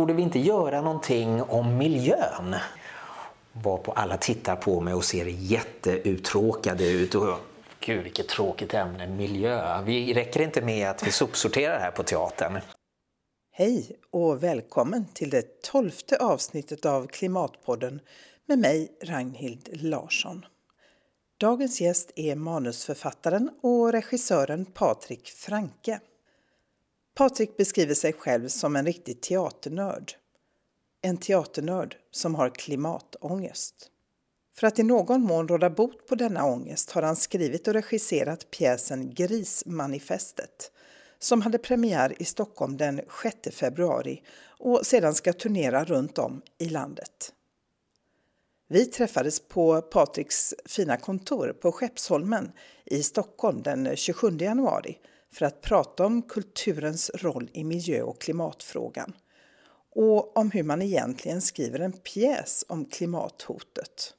[0.00, 2.56] Borde vi inte göra någonting om miljön?
[3.52, 7.14] Varpå alla tittar på mig och ser jätteuttråkade ut.
[7.14, 7.38] Och,
[7.80, 9.82] Gud vilket tråkigt ämne, miljö.
[9.82, 12.60] Vi räcker inte med att vi sopsorterar här på teatern.
[13.52, 18.00] Hej och välkommen till det tolfte avsnittet av Klimatpodden
[18.46, 20.44] med mig Ragnhild Larsson.
[21.40, 26.00] Dagens gäst är manusförfattaren och regissören Patrik Franke.
[27.14, 30.12] Patrik beskriver sig själv som en riktig teaternörd.
[31.02, 33.90] En teaternörd som har klimatångest.
[34.56, 38.50] För att i någon mån råda bot på denna ångest har han skrivit och regisserat
[38.50, 40.72] pjäsen Grismanifestet
[41.18, 46.68] som hade premiär i Stockholm den 6 februari och sedan ska turnera runt om i
[46.68, 47.32] landet.
[48.68, 52.52] Vi träffades på Patriks fina kontor på Skeppsholmen
[52.84, 54.98] i Stockholm den 27 januari
[55.32, 59.12] för att prata om kulturens roll i miljö och klimatfrågan
[59.90, 64.14] och om hur man egentligen skriver en pjäs om klimathotet.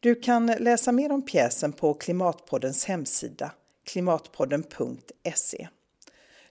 [0.00, 3.52] Du kan läsa mer om pjäsen på Klimatpoddens hemsida
[3.84, 5.68] klimatpodden.se.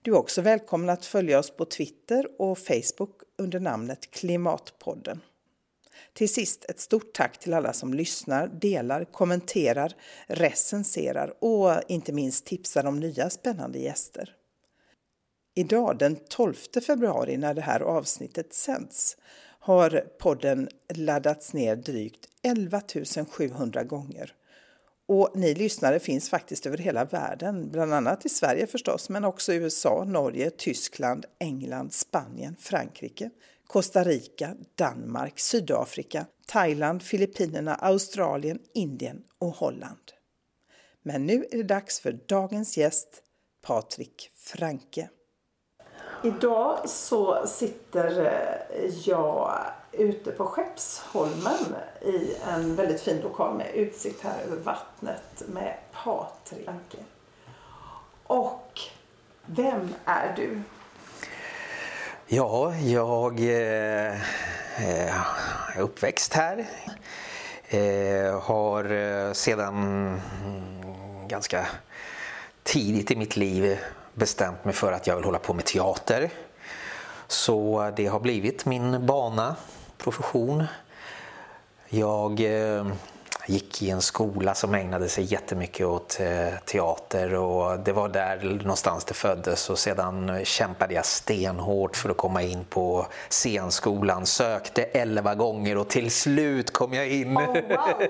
[0.02, 5.22] Du är också välkommen att följa oss på Twitter och Facebook under namnet Klimatpodden.
[6.13, 9.95] Till sist ett stort tack till alla som lyssnar, delar, kommenterar,
[10.27, 14.35] recenserar och inte minst tipsar om nya spännande gäster.
[15.55, 16.53] Idag den 12
[16.88, 19.17] februari när det här avsnittet sänds
[19.59, 22.81] har podden laddats ner drygt 11
[23.30, 24.33] 700 gånger.
[25.07, 29.53] Och ni lyssnare finns faktiskt över hela världen, bland annat i Sverige förstås, men också
[29.53, 33.30] i USA, Norge, Tyskland, England, Spanien, Frankrike,
[33.73, 40.11] Costa Rica, Danmark, Sydafrika, Thailand, Filippinerna, Australien, Indien och Holland.
[41.03, 43.23] Men nu är det dags för dagens gäst,
[43.62, 45.09] Patrik Franke.
[46.23, 54.22] Idag så sitter eh, jag ute på Skeppsholmen i en väldigt fin lokal med utsikt
[54.22, 56.97] här över vattnet med Patrik Franke.
[58.23, 58.79] Och
[59.45, 60.62] vem är du?
[62.28, 65.16] Ja, jag eh, eh
[65.75, 66.66] är uppväxt här.
[67.67, 70.22] Eh, har eh, sedan
[71.28, 71.67] ganska
[72.63, 73.79] tidigt i mitt liv
[74.13, 76.29] bestämt mig för att jag vill hålla på med teater.
[77.28, 79.56] Så det har blivit min bana,
[79.97, 80.63] profession.
[81.89, 82.88] Jag eh,
[83.48, 88.59] gick i en skola som ägnade sig jättemycket åt eh, teater och det var där
[88.64, 94.26] någonstans det föddes och sedan kämpade jag stenhårt för att komma in på scenskolan.
[94.26, 97.38] Sökte elva gånger och till slut kom jag in.
[97.38, 97.54] Oh, wow,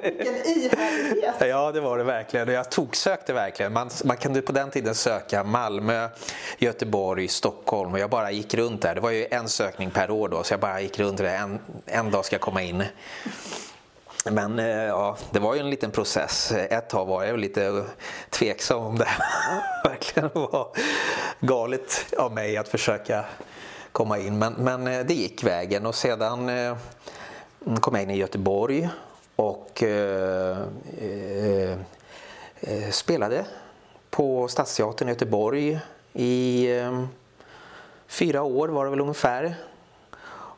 [0.02, 1.36] vilken ihärdighet!
[1.40, 2.48] ja, det var det verkligen.
[2.48, 3.74] Jag toksökte verkligen.
[3.74, 6.10] Man, man kunde på den tiden söka Malmö,
[6.58, 8.96] Göteborg, Stockholm och jag bara gick runt där.
[8.96, 11.26] Det var ju en sökning per år då så jag bara gick runt där.
[11.26, 12.84] En, en dag ska jag komma in.
[14.31, 16.51] Men eh, ja, det var ju en liten process.
[16.51, 17.84] Ett tag var jag lite
[18.29, 19.07] tveksam om det
[19.84, 20.67] verkligen var
[21.39, 23.25] galet av mig att försöka
[23.91, 24.38] komma in.
[24.38, 26.78] Men, men eh, det gick vägen och sedan eh,
[27.79, 28.89] kom jag in i Göteborg
[29.35, 30.57] och eh,
[32.61, 33.45] eh, spelade
[34.09, 35.79] på Stadsteatern i Göteborg
[36.13, 37.03] i eh,
[38.07, 39.55] fyra år var det väl ungefär.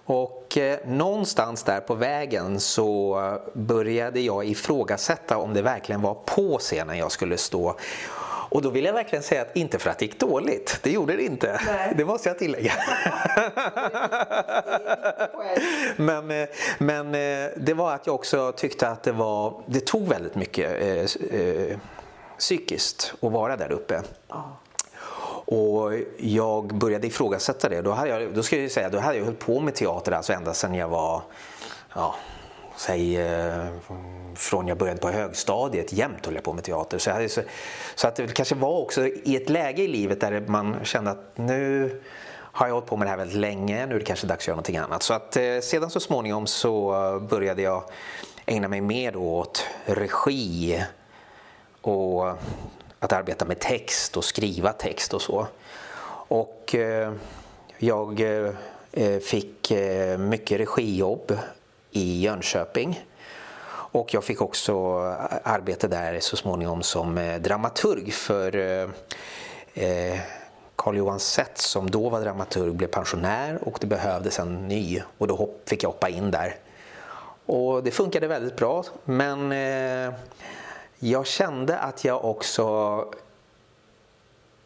[0.06, 3.20] Och eh, någonstans där på vägen så
[3.54, 7.76] började jag ifrågasätta om det verkligen var på scenen jag skulle stå.
[8.50, 11.16] Och då vill jag verkligen säga att inte för att det gick dåligt, det gjorde
[11.16, 11.62] det inte.
[11.66, 11.94] Nej.
[11.98, 12.74] Det måste jag tillägga.
[15.96, 20.08] men, eh, men eh, det var att jag också tyckte att det var, det tog
[20.08, 21.78] väldigt mycket eh, eh,
[22.38, 24.02] psykiskt att vara där uppe.
[24.30, 24.48] Oh.
[25.46, 27.82] Och jag började ifrågasätta det.
[27.82, 30.34] Då, hade jag, då ska jag säga, då hade jag hållit på med teater alltså
[30.34, 31.22] ända sedan jag var,
[31.96, 32.16] ja,
[32.76, 33.66] säg eh,
[34.36, 36.98] från jag började på högstadiet, jämt höll jag på med teater.
[36.98, 37.42] Så, hade, så,
[37.96, 41.38] så, att det kanske var också i ett läge i livet där man kände att
[41.38, 42.02] nu
[42.36, 44.48] har jag hållit på med det här väldigt länge, nu är det kanske dags att
[44.48, 45.04] göra någonting annat.
[45.04, 46.92] Så att eh, sedan så småningom så
[47.30, 47.84] började jag
[48.46, 50.84] ägna mig mer åt regi
[51.82, 52.38] och
[53.06, 55.48] att arbeta med text och skriva text och så.
[56.28, 57.14] Och eh,
[57.78, 58.22] jag
[58.92, 61.38] eh, fick eh, mycket regijobb
[61.92, 63.06] i Jönköping.
[63.68, 65.00] Och jag fick också
[65.44, 68.52] arbete där så småningom som dramaturg för
[70.76, 75.28] Carl Johan Sett som då var dramaturg blev pensionär och det behövdes en ny och
[75.28, 76.56] då fick jag hoppa in där.
[77.46, 79.52] Och det funkade väldigt bra men
[81.10, 82.64] jag kände att jag också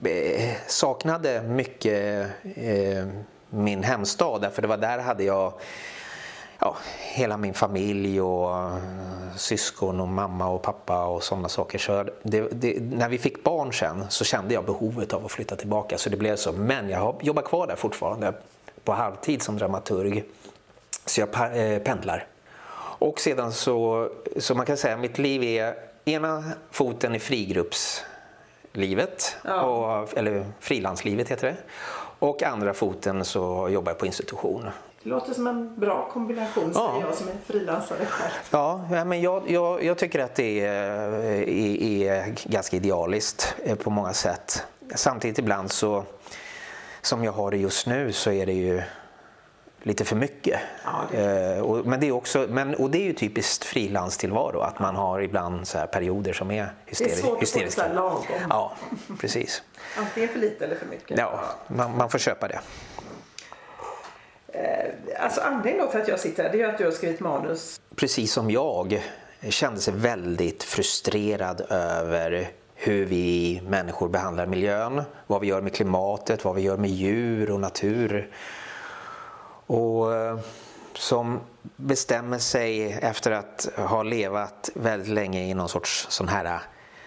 [0.06, 3.08] eh, saknade mycket eh,
[3.50, 5.54] min hemstad därför det var där hade jag
[6.60, 6.76] ja,
[7.14, 8.78] hela min familj och eh,
[9.36, 11.80] syskon och mamma och pappa och sådana saker.
[11.80, 15.56] Så det, det, när vi fick barn sen så kände jag behovet av att flytta
[15.56, 16.52] tillbaka så det blev så.
[16.52, 18.34] Men jag jobbar kvar där fortfarande
[18.84, 20.24] på halvtid som dramaturg.
[21.06, 21.32] Så jag
[21.84, 22.28] pendlar.
[23.02, 29.38] Och sedan så, så man kan säga att mitt liv är ena foten i frigruppslivet,
[29.44, 29.62] ja.
[29.62, 31.58] och, eller frilanslivet heter det.
[32.20, 34.70] Och andra foten så jobbar jag på institution.
[35.04, 36.92] Det låter som en bra kombination ja.
[36.92, 38.32] säger jag som är frilansare själv.
[38.52, 41.14] Ja, men jag, jag, jag tycker att det är,
[41.48, 44.66] är, är, ganska idealiskt eh, på många sätt.
[44.96, 46.04] Samtidigt ibland så,
[47.02, 48.82] som jag har det just nu så är det ju
[49.84, 50.60] lite för mycket.
[50.84, 54.80] Ja, eh, och, men det är också, men, och det är ju typiskt frilanstillvaro att
[54.80, 57.16] man har ibland så perioder som är hysteriska.
[57.16, 57.84] Det är svårt hysteriska.
[57.84, 58.26] att få lagom.
[58.50, 58.74] Ja,
[59.20, 59.64] precis.
[59.98, 61.18] Antingen för lite eller för mycket.
[61.18, 62.60] Ja, man, man får köpa det.
[64.48, 67.82] Eh, alltså anledningen till att jag sitter här det är att du har skrivit manus.
[67.96, 69.02] Precis som jag
[69.50, 76.46] kände sig väldigt frustrerad över hur vi människor behandlar miljön, vad vi gör med klimatet,
[76.46, 78.30] vad vi gör med djur och natur.
[79.70, 80.40] Och eh,
[80.94, 81.40] som
[81.76, 86.60] bestämmer sig efter att ha levat väldigt länge i någon sorts sån här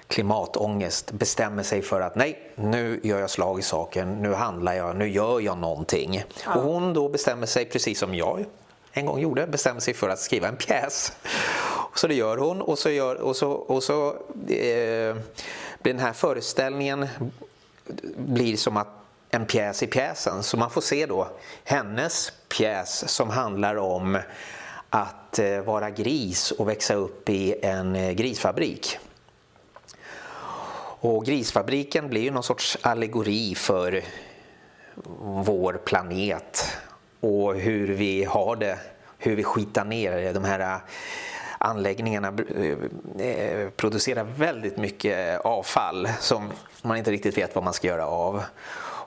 [0.07, 4.97] klimatångest bestämmer sig för att nej, nu gör jag slag i saken, nu handlar jag,
[4.97, 6.25] nu gör jag någonting.
[6.45, 6.55] Ja.
[6.55, 8.45] Och hon då bestämmer sig, precis som jag
[8.93, 11.13] en gång gjorde, bestämmer sig för att skriva en pjäs.
[11.95, 14.09] Så det gör hon och så, gör, och så, och så
[14.49, 15.17] eh,
[15.79, 17.09] den här föreställningen
[18.17, 18.89] blir som att
[19.35, 20.43] en pjäs i pjäsen.
[20.43, 21.29] Så man får se då
[21.65, 24.19] hennes pjäs som handlar om
[24.91, 28.99] att eh, vara gris och växa upp i en eh, grisfabrik.
[31.01, 34.05] Och grisfabriken blir ju någon sorts allegori för
[35.45, 36.67] vår planet
[37.21, 38.79] och hur vi har det,
[39.19, 40.81] hur vi skitar ner de här eh,
[41.59, 42.33] anläggningarna
[43.77, 46.53] producerar väldigt mycket avfall som
[46.83, 48.43] man inte riktigt vet vad man ska göra av.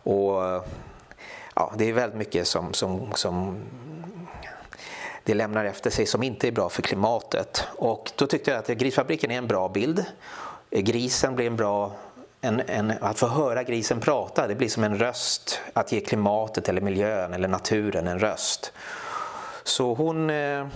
[0.04, 0.66] Och
[1.56, 3.58] ja, Det är väldigt mycket som, som, som
[5.24, 7.68] det lämnar efter sig som inte är bra för klimatet.
[7.76, 10.06] Och då tyckte jag att grisfabriken är en bra bild
[10.70, 11.92] grisen blir en bra
[12.42, 15.62] en, en, att få höra grisen prata, det blir som en röst.
[15.74, 18.74] Att ge klimatet eller miljön eller naturen en röst.
[19.64, 20.68] Så hon eh,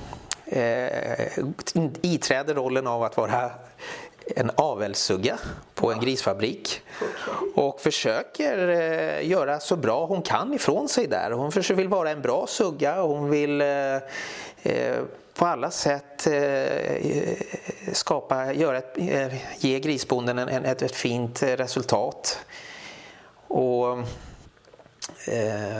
[0.45, 1.29] eh
[2.01, 3.51] iträder rollen av att vara
[4.35, 5.37] en avelsugga
[5.75, 6.81] på en grisfabrik
[7.55, 11.31] och försöker eh, göra så bra hon kan ifrån sig där.
[11.31, 13.95] Hon vill vara en bra sugga och hon vill eh,
[14.63, 14.97] eh
[15.33, 17.37] på alla sätt eh, eh
[17.93, 22.39] skapa, göra ett, eh, ge grisbonden en, ett, ett fint resultat.
[23.47, 23.97] Och,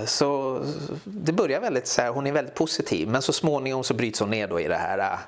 [0.05, 0.61] så
[1.03, 4.29] det börjar väldigt så här, hon är väldigt positiv men så småningom så bryts hon
[4.29, 5.19] ner då i det här,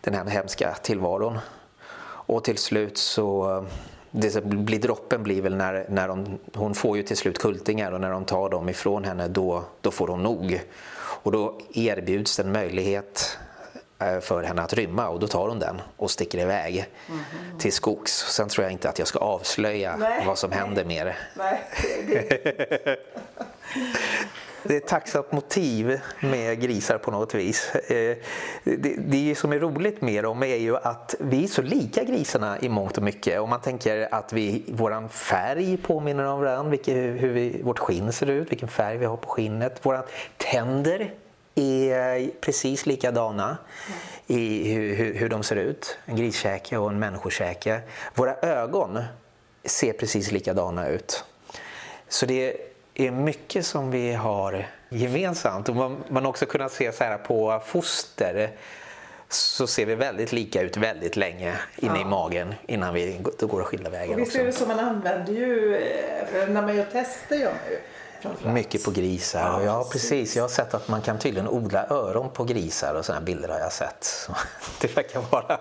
[0.00, 1.38] den här hemska tillvaron.
[2.30, 3.66] Och till slut så
[4.10, 8.00] det blir droppen blir väl när, när de, hon får ju till slut kultingar och
[8.00, 10.60] när de tar dem ifrån henne då, då får hon nog.
[10.98, 13.38] Och då erbjuds en möjlighet
[14.02, 17.20] Eh, för henne att rymma och då tar hon den och sticker iväg mm.
[17.58, 18.12] till skogs.
[18.12, 20.58] Sen tror jag inte att jag ska avslöja nej, vad som nej.
[20.58, 21.16] händer mer.
[21.34, 21.60] Nej,
[22.06, 22.44] det,
[22.84, 22.96] det
[24.62, 27.74] Det är ett tacksamt motiv med grisar på något vis.
[27.74, 28.16] Eh,
[28.64, 32.60] det, det som är roligt med dem är ju att vi är så lika grisarna
[32.60, 33.40] i mångt och mycket.
[33.40, 38.12] Om man tänker att vi, våran färg påminner om varandra, vilket, hur vi, vårt skinn
[38.12, 39.86] ser ut, vilken färg vi har på skinnet.
[39.86, 40.02] Våra
[40.36, 41.14] tänder
[41.54, 43.58] är precis likadana
[44.26, 45.98] i hur, hur, de ser ut.
[46.04, 47.80] En griskäke och en människokäke.
[48.14, 48.98] Våra ögon
[49.64, 51.24] ser precis likadana ut.
[52.08, 52.69] Så det
[53.06, 55.68] är mycket som vi har gemensamt.
[55.68, 58.50] Och man, man också kunnat se så här på foster
[59.28, 62.00] så ser vi väldigt lika ut väldigt länge inne ja.
[62.00, 64.14] i magen innan vi går skilda vägar.
[64.14, 67.80] Och visst är det så, man använder ju, eh, när man gör tester man ju
[68.52, 69.40] mycket på grisar.
[69.40, 70.36] Ja, ja, precis.
[70.36, 73.58] Jag har sett att man kan tydligen odla öron på grisar och sådana bilder har
[73.58, 74.30] jag sett.
[74.80, 75.60] Det verkar vara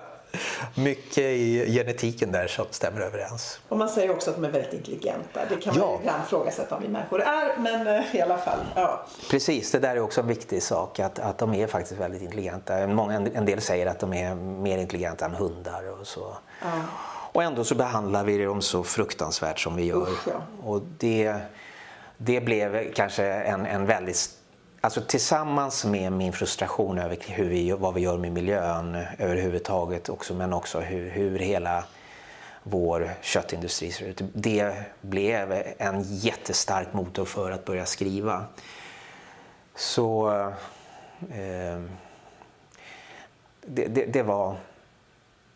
[0.76, 3.60] mycket i genetiken där som stämmer överens.
[3.70, 5.40] Och man säger också att de är väldigt intelligenta.
[5.50, 5.98] Det kan man ja.
[6.00, 8.60] ibland ifrågasätta om vi människor är, men eh, i alla fall.
[8.76, 9.06] Ja.
[9.30, 12.88] Precis, det där är också en viktig sak att, att de är faktiskt väldigt intelligenta.
[12.88, 16.38] Många, en del säger att de är mer intelligenta än hundar och så.
[16.62, 16.68] Ja.
[17.32, 20.02] Och ändå så behandlar vi dem så fruktansvärt som vi gör.
[20.02, 20.68] Usch, ja.
[20.68, 21.36] Och det
[22.22, 24.38] det blev kanske en, en väldigt
[24.82, 30.34] Alltså tillsammans med min frustration över hur vi, vad vi gör med miljön överhuvudtaget också,
[30.34, 31.84] men också hur, hur hela
[32.64, 34.22] vår köttindustri ser ut.
[34.34, 38.46] Det blev en jättestark motor för att börja skriva.
[39.76, 40.32] så
[41.32, 41.82] eh,
[43.62, 44.56] det, det, det, var...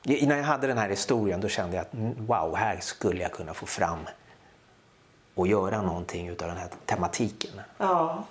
[0.03, 3.32] När jag hade den här historien då kände jag att mm, wow, här skulle jag
[3.32, 4.00] kunna få fram
[5.36, 7.62] och göra någonting utav den här tematiken.
[7.77, 8.24] Ja,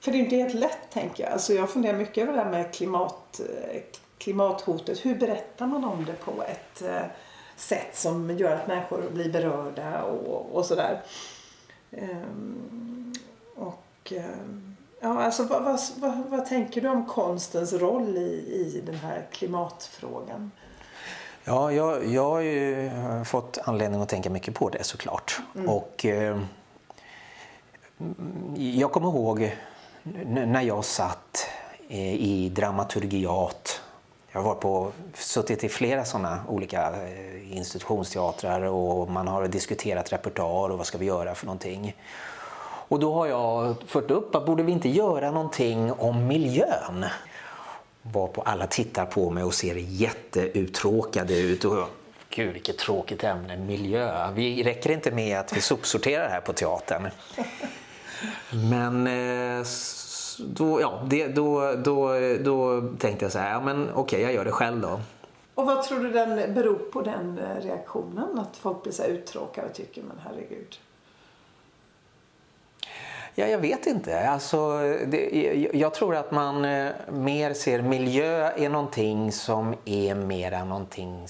[0.00, 1.32] för det är inte helt lätt tänker jag.
[1.32, 3.80] Alltså jag funderar mycket över det här med klimat, eh,
[4.18, 5.04] klimathotet.
[5.04, 7.02] Hur berättar man om det på ett eh,
[7.56, 11.02] sätt som gör att människor blir berörda och, och sådär.
[11.90, 13.12] Um,
[13.56, 18.82] och um, ja, alltså vad, vad, vad, vad, tänker du om konstens roll i, i
[18.86, 20.50] den här klimatfrågan?
[21.44, 22.90] Ja, jag, jag har ju
[23.24, 25.40] fått anledning att tänka mycket på det såklart.
[25.54, 25.68] Mm.
[25.68, 26.40] Och eh,
[28.56, 29.56] jag kommer ihåg
[30.24, 31.46] när jag satt
[31.88, 33.80] eh, i dramaturgiat
[34.32, 40.70] jag har på, suttit i flera sådana olika eh, institutionsteatrar och man har diskuterat repertoar
[40.70, 41.96] och vad ska vi göra för någonting.
[42.88, 47.04] Och då har jag fört upp att borde vi inte göra någonting om miljön?
[48.02, 51.64] Varpå alla tittar på mig och ser jätteuttråkade ut.
[51.64, 51.88] Och,
[52.28, 54.30] Gud vilket tråkigt ämne, miljö.
[54.34, 57.10] Vi räcker inte med att vi sopsorterar här på teatern.
[58.70, 59.66] Men eh,
[60.38, 64.32] då, ja, det, då, då, då tänkte jag så här, ja men okej okay, jag
[64.32, 65.00] gör det själv då.
[65.54, 68.38] Och vad tror du den beror på den eh, reaktionen?
[68.38, 70.78] Att folk blir så uttråkade och tycker men herregud.
[73.34, 74.28] Ja, jag vet inte.
[74.28, 80.64] Alltså, det, jag tror att man eh, mer ser miljö är någonting som är mera
[80.64, 81.26] någonting,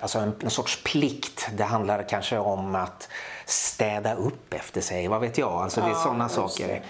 [0.00, 1.48] alltså en, en sorts plikt.
[1.56, 3.08] Det handlar kanske om att
[3.44, 5.52] städa upp efter sig, vad vet jag.
[5.52, 6.82] Alltså, det är ja, sådana saker.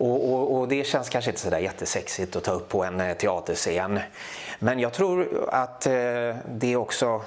[0.00, 3.16] Och, och, och, det känns kanske inte sådär jättesexigt att ta upp på en eh,
[3.16, 4.00] teaterscen.
[4.58, 5.92] Men jag tror att eh,
[6.48, 7.22] det också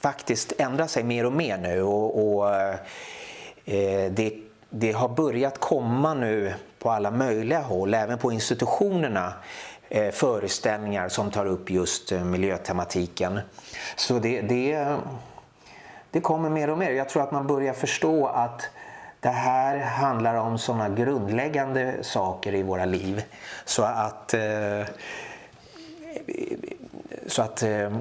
[0.00, 1.82] faktiskt ändrar sig mer och mer nu.
[1.82, 2.54] Och, och
[3.64, 4.32] eh, det,
[4.70, 9.32] det har börjat komma nu på alla möjliga håll, även på institutionerna
[9.88, 13.40] eh, föreställningar som tar upp just eh, miljötematiken.
[13.96, 14.96] Så det, det,
[16.16, 16.90] det kommer mer och mer.
[16.90, 18.68] Jag tror att man börjar förstå att
[19.20, 23.24] det här handlar om sådana grundläggande saker i våra liv
[23.64, 24.82] så att, eh,
[27.26, 27.96] så att eh,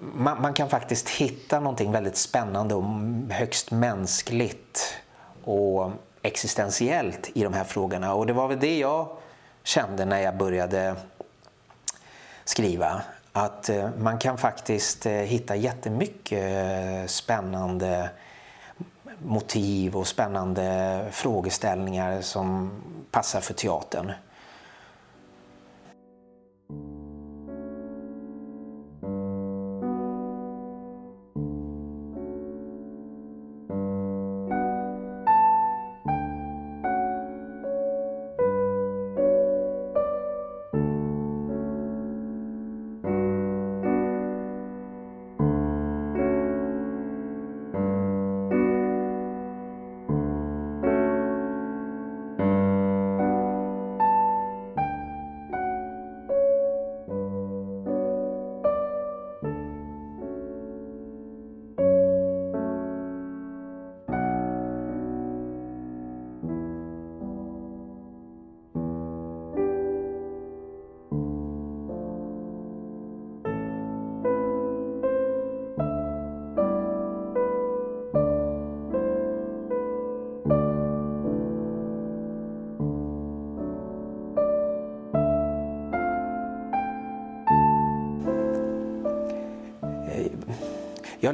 [0.00, 2.84] man, man, kan faktiskt hitta någonting väldigt spännande och
[3.30, 4.96] högst mänskligt
[5.44, 5.90] och
[6.22, 8.14] existentiellt i de här frågorna.
[8.14, 9.08] Och det var väl det jag
[9.62, 10.96] kände när jag började
[12.44, 13.02] skriva.
[13.36, 18.10] Att eh, man kan faktiskt eh, hitta jättemycket eh, spännande
[19.18, 22.70] motiv och spännande frågeställningar som
[23.10, 24.12] passar för teatern.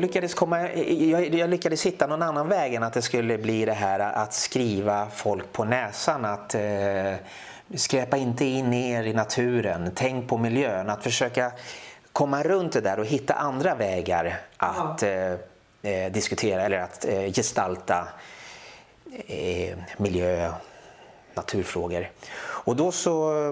[0.03, 3.73] Lyckades, komma, jag, jag, lyckades hitta någon annan väg än att det skulle bli det
[3.73, 6.25] här att skriva folk på näsan.
[6.25, 7.15] Att eh,
[7.75, 10.91] skräpa inte in er i naturen, tänk på miljön.
[10.91, 11.53] Att försöka
[12.13, 15.09] komma runt det där och hitta andra vägar att ja.
[15.09, 15.33] eh,
[15.83, 18.09] eh diskutera eller att eh, gestalta
[19.27, 20.53] eh, miljö,
[21.35, 22.11] naturfrågor.
[22.41, 23.47] Och då så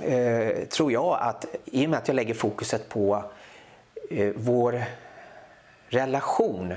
[0.00, 3.24] eh, tror jag att i och med att jag lägger fokuset på
[4.34, 4.84] vår
[5.88, 6.74] relation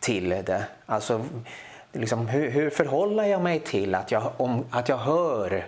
[0.00, 0.64] till det.
[0.86, 1.24] Alltså,
[1.92, 5.64] liksom, hur, hur förhåller jag mig till att jag, om, att jag hör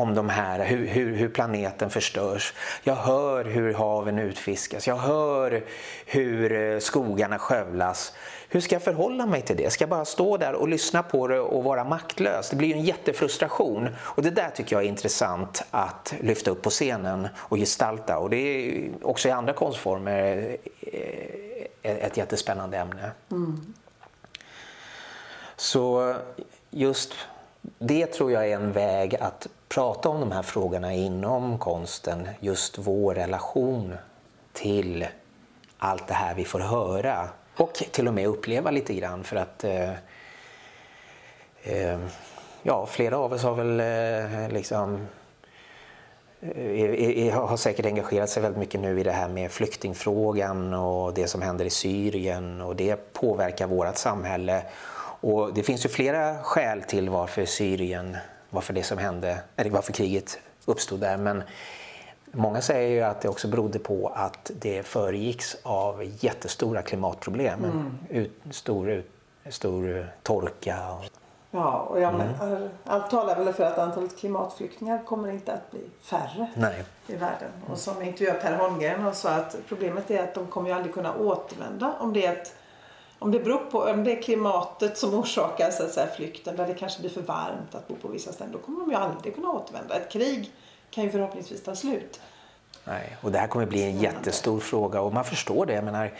[0.00, 2.54] om de här, hur, hur, hur, planeten förstörs.
[2.82, 4.86] Jag hör hur haven utfiskas.
[4.86, 5.62] Jag hör
[6.06, 8.12] hur eh, skogarna skövlas.
[8.48, 9.70] Hur ska jag förhålla mig till det?
[9.70, 12.50] Ska jag bara stå där och lyssna på det och vara maktlös?
[12.50, 13.88] Det blir ju en jättefrustration.
[13.98, 18.18] Och det där tycker jag är intressant att lyfta upp på scenen och gestalta.
[18.18, 21.49] Och det är också i andra konstformer eh,
[21.82, 23.10] ett jättespännande ämne.
[23.30, 23.74] Mm.
[25.56, 26.14] Så
[26.70, 27.12] just
[27.78, 32.28] det tror jag är en väg att prata om de här frågorna inom konsten.
[32.40, 33.94] Just vår relation
[34.52, 35.06] till
[35.78, 39.64] allt det här vi får höra och till och med uppleva lite grann för att
[39.64, 39.90] eh,
[41.62, 42.00] eh,
[42.62, 45.06] ja, flera av oss har väl eh, liksom
[47.32, 51.42] har säkert engagerat sig väldigt mycket nu i det här med flyktingfrågan och det som
[51.42, 54.62] händer i Syrien och det påverkar vårt samhälle.
[55.20, 58.16] Och det finns ju flera skäl till varför Syrien,
[58.50, 61.16] varför det som hände, eller varför kriget uppstod där.
[61.16, 61.42] Men
[62.32, 67.64] Många säger ju att det också berodde på att det föregicks av jättestora klimatproblem.
[67.64, 67.98] Mm.
[68.08, 69.10] Ut, stor, ut,
[69.48, 70.76] stor torka.
[71.50, 72.28] Ja, och jag mm.
[72.38, 76.84] men, allt talar väl för att antalet klimatflyktingar kommer inte att bli färre Nej.
[77.06, 77.50] i världen.
[77.70, 80.94] Och som intervjuade Per Holmgren och sa att problemet är att de kommer ju aldrig
[80.94, 82.54] kunna återvända om det är ett
[83.18, 86.66] om det beror på om det är klimatet som orsakar så att säga, flykten där
[86.66, 88.52] det kanske blir för varmt att bo på vissa ställen.
[88.52, 89.94] Då kommer de ju aldrig kunna återvända.
[89.94, 90.52] Ett krig
[90.90, 92.20] kan ju förhoppningsvis ta slut.
[92.84, 95.72] Nej, och det här kommer bli en jättestor fråga och man förstår det.
[95.72, 96.12] Jag menar,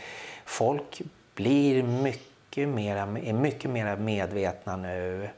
[0.44, 1.02] folk
[1.34, 5.28] blir mycket mera, är mycket mer medvetna nu.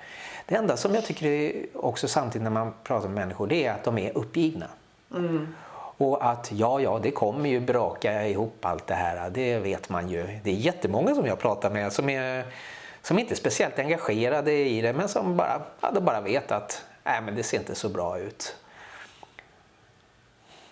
[0.47, 3.73] Det enda som jag tycker är också samtidigt när man pratar med människor det är
[3.73, 4.67] att de är uppgivna.
[5.15, 5.55] Mm.
[5.97, 9.31] Och att ja, ja, det kommer ju braka ihop allt det här.
[9.31, 10.41] Det vet man ju.
[10.45, 12.45] Det är jättemånga som jag pratar med som, är,
[13.03, 16.85] som inte är speciellt engagerade i det men som bara, ja, de bara vet att
[17.05, 18.57] nej, men det ser inte så bra ut.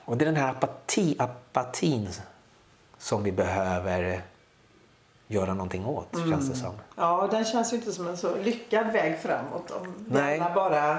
[0.05, 2.09] Och det är den här apati, apatin
[2.99, 4.23] som vi behöver
[5.31, 6.31] göra någonting åt, mm.
[6.31, 6.75] känns det som.
[6.97, 9.71] Ja, den känns ju inte som en så lyckad väg framåt.
[9.71, 10.41] Om Nej.
[10.41, 10.99] alla bara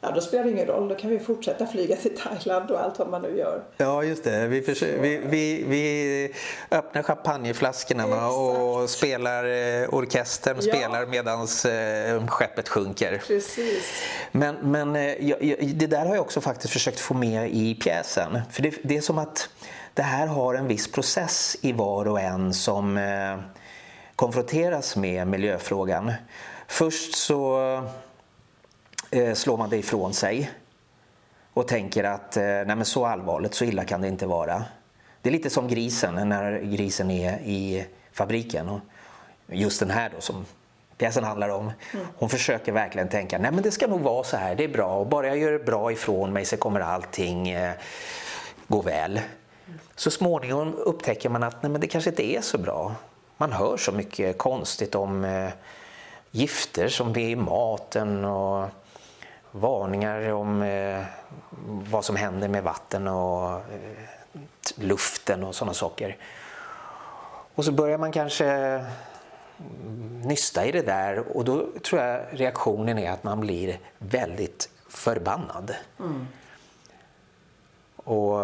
[0.00, 0.88] Ja, då spelar det ingen roll.
[0.88, 3.62] Då kan vi fortsätta flyga till Thailand och allt vad man nu gör.
[3.76, 4.46] Ja, just det.
[4.46, 6.34] Vi, försöker, vi, vi, vi
[6.70, 8.24] öppnar champagneflaskorna Exakt.
[8.32, 10.62] och spelar, eh, orkestern ja.
[10.62, 13.22] spelar medan eh, skeppet sjunker.
[13.26, 14.02] Precis.
[14.32, 15.14] Men, men eh,
[15.74, 18.40] det där har jag också faktiskt försökt få med i pjäsen.
[18.50, 19.48] För det, det är som att
[19.98, 23.38] det här har en viss process i var och en som eh,
[24.16, 26.12] konfronteras med miljöfrågan.
[26.66, 27.58] Först så
[29.10, 30.50] eh, slår man det ifrån sig
[31.54, 34.64] och tänker att eh, nej så allvarligt, så illa kan det inte vara.
[35.22, 38.68] Det är lite som grisen när grisen är i fabriken.
[38.68, 38.80] Och
[39.46, 40.46] just den här då som
[40.98, 41.72] pjäsen handlar om.
[41.92, 42.06] Mm.
[42.16, 44.98] Hon försöker verkligen tänka nej men det ska nog vara så här, det är bra
[44.98, 47.72] och bara jag gör bra ifrån mig så kommer allting eh,
[48.68, 49.20] gå väl.
[49.96, 52.94] Så småningom upptäcker man att nej men det kanske inte är så bra.
[53.36, 55.50] Man hör så mycket konstigt om eh,
[56.30, 58.68] gifter som är i maten och
[59.50, 61.04] varningar om eh,
[61.90, 63.60] vad som händer med vatten och eh,
[64.74, 66.16] luften och sådana saker.
[67.54, 68.84] Och så börjar man kanske
[70.24, 75.74] nysta i det där och då tror jag reaktionen är att man blir väldigt förbannad.
[75.98, 76.26] Mm.
[77.96, 78.40] Och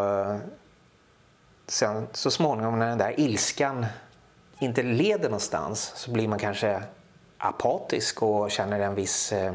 [1.66, 3.87] sen så småningom när den där ilskan
[4.59, 6.83] inte leder någonstans så blir man kanske
[7.38, 9.53] apatisk och känner en viss eh,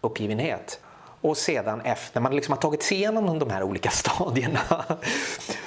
[0.00, 0.80] uppgivenhet.
[1.20, 4.84] Och sedan efter man liksom har tagit sig igenom de här olika stadierna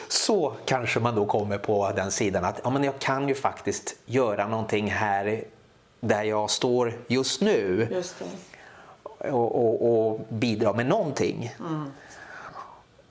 [0.08, 3.96] så kanske man då kommer på den sidan att ja, men jag kan ju faktiskt
[4.06, 5.44] göra någonting här
[6.00, 7.88] där jag står just nu.
[7.92, 8.16] Just
[9.04, 11.56] och, och, och, bidra med någonting.
[11.60, 11.92] Mm.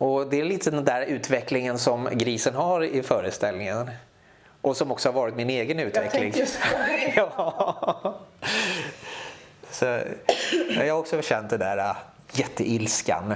[0.01, 3.91] Och det är lite den där utvecklingen som grisen har i föreställningen.
[4.61, 6.33] Och som också har varit min egen utveckling.
[6.37, 6.49] Jag
[6.87, 7.13] det.
[7.17, 8.19] ja.
[9.71, 9.85] Så
[10.77, 11.97] jag har också känt det där äh,
[12.33, 13.35] jätteilskan.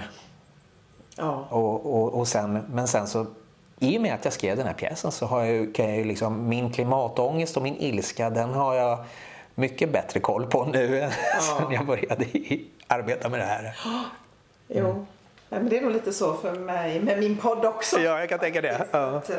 [1.16, 1.46] Ja.
[1.50, 3.26] Och, och, och sen, men sen så
[3.78, 6.04] i och med att jag skrev den här pjäsen så har jag, kan jag ju
[6.04, 9.04] liksom, min klimatångest och min ilska den har jag
[9.54, 10.96] mycket bättre koll på nu
[11.34, 11.40] ja.
[11.40, 12.26] sen jag började
[12.86, 13.76] arbeta med det här.
[13.84, 14.04] Mm.
[14.68, 15.06] Jo,
[15.48, 18.00] men det är nog lite så för mig med min podd också.
[18.00, 18.86] Ja, jag kan tänka det.
[18.90, 18.98] Ja.
[18.98, 19.36] Att, eh,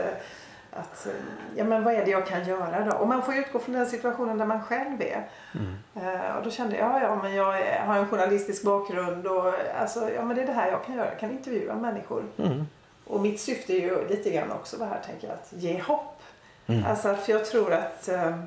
[0.72, 1.08] att,
[1.56, 2.98] ja men vad är det jag kan göra då?
[2.98, 5.28] Och man får utgå från den situationen där man själv är.
[5.54, 5.76] Mm.
[5.98, 10.26] Uh, och då kände jag, ja men jag har en journalistisk bakgrund och alltså, ja
[10.26, 11.10] men det är det här jag kan göra.
[11.10, 12.24] Jag kan intervjua människor.
[12.38, 12.68] Mm.
[13.08, 16.22] Och mitt syfte är ju lite grann också det här, tänker jag, att ge hopp.
[16.68, 16.86] Mm.
[16.86, 18.38] Alltså för jag tror att uh,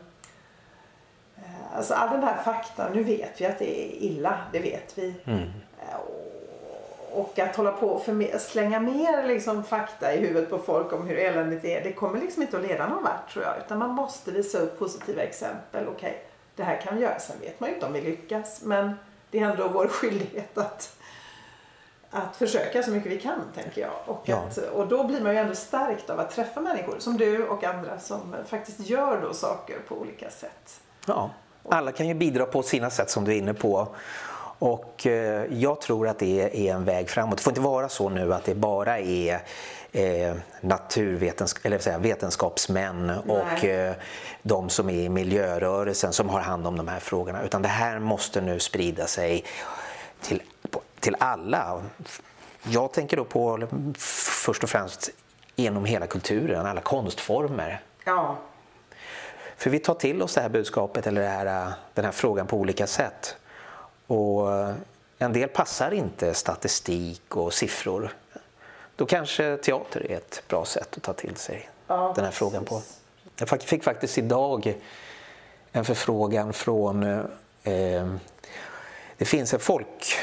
[1.74, 5.14] Alltså all den här fakta, nu vet vi att det är illa, det vet vi.
[5.24, 5.50] Mm.
[7.18, 8.02] Och att hålla på och
[8.40, 11.84] slänga mer liksom fakta i huvudet på folk om hur eländigt det är.
[11.84, 13.54] Det kommer liksom inte att leda någon vart tror jag.
[13.58, 15.88] Utan man måste visa upp positiva exempel.
[15.88, 16.12] Okej, okay,
[16.56, 17.18] det här kan vi göra.
[17.18, 18.62] Sen vet man ju inte om vi lyckas.
[18.62, 18.94] Men
[19.30, 20.96] det är ändå vår skyldighet att,
[22.10, 23.92] att försöka så mycket vi kan tänker jag.
[24.06, 24.36] Och, ja.
[24.36, 27.64] att, och då blir man ju ändå stärkt av att träffa människor som du och
[27.64, 30.80] andra som faktiskt gör då saker på olika sätt.
[31.06, 31.30] Ja,
[31.68, 33.88] alla kan ju bidra på sina sätt som du är inne på.
[34.58, 37.36] Och eh, jag tror att det är en väg framåt.
[37.36, 39.42] Det får inte vara så nu att det bara är
[39.92, 43.16] eh, naturvetensk eller säga, vetenskapsmän Nej.
[43.26, 43.94] och eh,
[44.42, 47.42] de som är i miljörörelsen som har hand om de här frågorna.
[47.42, 49.44] Utan det här måste nu sprida sig
[50.20, 50.42] till,
[51.00, 51.82] till alla.
[52.62, 53.68] Jag tänker då på
[54.44, 55.10] först och främst
[55.56, 57.80] genom hela kulturen, alla konstformer.
[58.04, 58.36] Ja.
[59.56, 62.86] För vi tar till oss det här budskapet eller här, den här frågan på olika
[62.86, 63.36] sätt.
[64.08, 64.48] Och
[65.18, 68.12] en del passar inte statistik och siffror.
[68.96, 72.64] Då kanske teater är ett bra sätt att ta till sig ja, den här frågan
[72.64, 72.82] på.
[73.38, 74.74] Jag fick faktiskt idag
[75.72, 77.02] en förfrågan från
[77.62, 78.06] eh,
[79.16, 80.14] det finns en folk,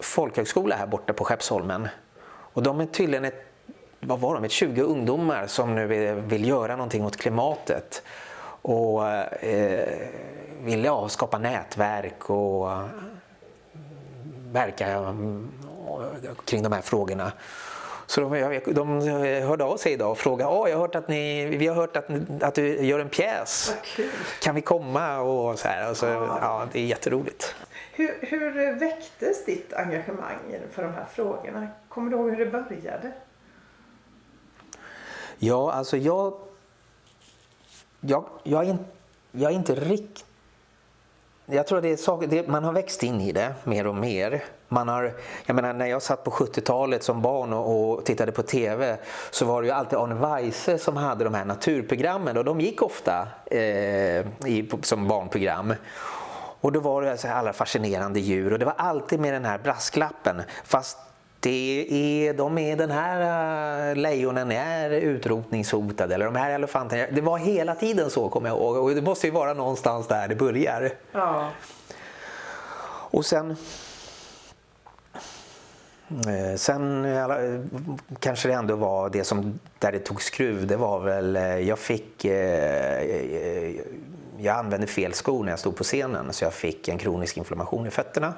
[0.00, 1.88] folkhögskola här borta på Skeppsholmen
[2.28, 3.44] och de är tydligen ett,
[4.00, 8.02] vad var de, ett 20 ungdomar som nu vill göra någonting åt klimatet
[8.62, 10.08] och eh,
[10.62, 12.68] vill ja, skapa nätverk och
[14.52, 15.50] verka mm,
[16.44, 17.32] kring de här frågorna.
[18.06, 19.00] Så de, de
[19.42, 21.96] hörde av sig idag och frågade oh, jag har hört att ni, vi har hört
[21.96, 22.10] att,
[22.42, 23.76] att du gör en pjäs.
[24.42, 25.20] Kan vi komma?
[25.20, 25.88] Och så här.
[25.88, 26.38] Alltså, ja.
[26.40, 26.68] ja.
[26.72, 27.54] det är jätteroligt.
[27.92, 30.38] Hur, hur väcktes ditt engagemang
[30.72, 31.68] för de här frågorna?
[31.88, 33.12] Kommer du ihåg hur det började?
[35.38, 36.49] Ja, alltså jag...
[38.00, 38.78] Jag, jag, är, in,
[39.32, 40.24] jag är inte riktigt
[41.52, 44.44] jag tror det är saker, det, man har växt in i det mer och mer.
[44.68, 45.12] Man har,
[45.46, 48.96] jag menar, när jag satt på 70-talet som barn och, och, tittade på TV
[49.30, 52.82] så var det ju alltid Arne Weise som hade de här naturprogrammen och de gick
[52.82, 53.60] ofta eh,
[54.46, 55.74] i, som barnprogram.
[56.60, 59.58] Och då var det alltså alla fascinerande djur och det var alltid med den här
[59.58, 60.42] brasklappen.
[60.64, 60.98] Fast
[61.40, 67.06] det är, de är den här uh, lejonen är utrotningshotade eller de här elefanterna.
[67.12, 70.28] Det var hela tiden så kommer jag ihåg och det måste ju vara någonstans där
[70.28, 70.90] det börjar.
[71.12, 71.50] Ja.
[73.12, 73.56] Och sen
[76.10, 77.06] eh, Sen
[78.18, 80.66] kanske det ändå var det som där det tog skruv.
[80.66, 82.24] Det var väl eh, jag fick
[84.38, 87.86] jag använde fel skor när jag stod på scenen så jag fick en kronisk inflammation
[87.86, 88.34] i fötterna.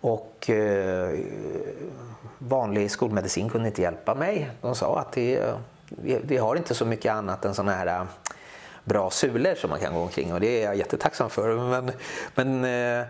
[0.00, 1.18] Och eh,
[2.38, 4.50] vanlig skolmedicin kunde inte hjälpa mig.
[4.60, 5.54] De sa att det,
[5.88, 8.04] vi, vi, har inte så mycket annat än sådana här eh,
[8.84, 11.56] bra sulor som man kan gå omkring och det är jag jättetacksam för.
[11.56, 11.92] Men,
[12.34, 13.00] men eh,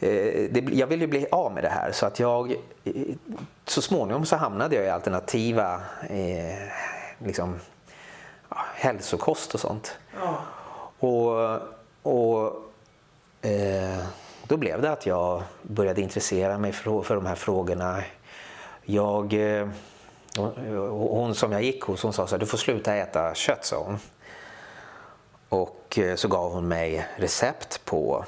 [0.00, 2.54] eh, det, jag ville bli av med det här så att jag
[3.64, 6.68] så småningom så hamnade jag i alternativa eh,
[7.18, 7.60] liksom,
[8.48, 9.96] ja, hälsokost och sånt.
[10.20, 10.38] Ja.
[10.98, 11.60] Och,
[12.02, 12.62] och
[13.42, 13.98] eh,
[14.48, 18.02] då blev det att jag började intressera mig för, för de här frågorna.
[18.84, 19.68] Jag, eh,
[20.90, 23.82] hon som jag gick hos hon sa så här, du får sluta äta kött sa
[23.82, 23.98] hon.
[25.48, 28.24] Och eh, så gav hon mig recept på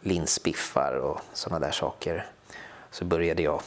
[0.00, 2.26] linsbiffar och sådana där saker.
[2.90, 3.62] Så började jag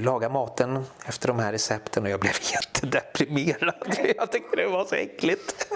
[0.00, 3.96] laga maten efter de här recepten och jag blev jättedeprimerad.
[4.16, 5.68] Jag tyckte det var så äckligt.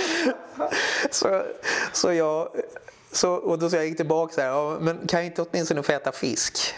[1.10, 1.42] så,
[1.92, 2.48] så jag,
[3.12, 5.82] så, och då så jag gick tillbaka så här, ja, men kan jag inte åtminstone
[5.82, 6.74] få äta fisk?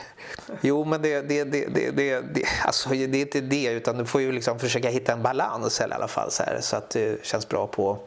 [0.60, 4.06] Jo, men det, det, det, det, det, det, alltså, det är inte det, utan du
[4.06, 7.24] får ju liksom försöka hitta en balans i alla fall så, här, så att det
[7.24, 7.98] känns bra på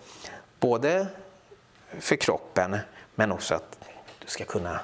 [0.59, 1.07] både
[1.99, 2.77] för kroppen
[3.15, 3.77] men också att
[4.19, 4.79] du ska kunna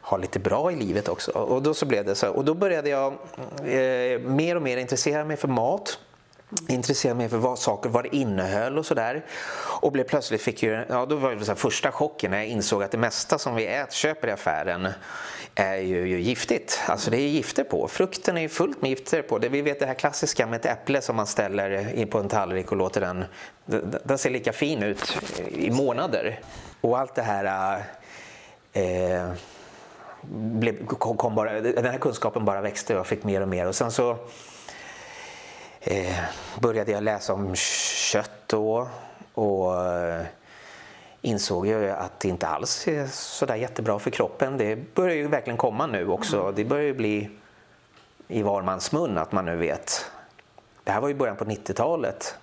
[0.00, 1.30] ha lite bra i livet också.
[1.30, 2.30] Och då så blev det så.
[2.30, 3.12] Och då började jag
[3.64, 5.98] eh, mer och mer intressera mig för mat
[6.68, 9.24] intresserade mig för vad saker vad det innehöll och sådär.
[9.80, 12.82] Och blev plötsligt fick ju, ja då var det så första chocken när jag insåg
[12.82, 14.88] att det mesta som vi äter, köper i affären
[15.54, 16.80] är ju, ju giftigt.
[16.86, 17.88] Alltså det är gifter på.
[17.88, 19.38] Frukten är ju fullt med gifter på.
[19.38, 22.28] Det, vi vet det här klassiska med ett äpple som man ställer in på en
[22.28, 23.24] tallrik och låter den,
[24.04, 26.40] den ser lika fin ut i månader.
[26.80, 27.82] Och allt det här
[28.72, 29.28] eh, eh
[30.30, 33.66] blev, kom bara, den här kunskapen bara växte och jag fick mer och mer.
[33.66, 34.16] Och sen så
[35.80, 36.18] eh,
[36.60, 38.88] började jag läsa om kött då
[39.34, 40.26] och eh,
[41.20, 44.56] insåg jag att det inte alls är sådär jättebra för kroppen.
[44.56, 46.40] Det börjar ju verkligen komma nu också.
[46.42, 46.54] Mm.
[46.54, 47.30] Det börjar ju bli
[48.28, 50.10] i var mans mun att man nu vet.
[50.84, 52.38] Det här var ju början på 90-talet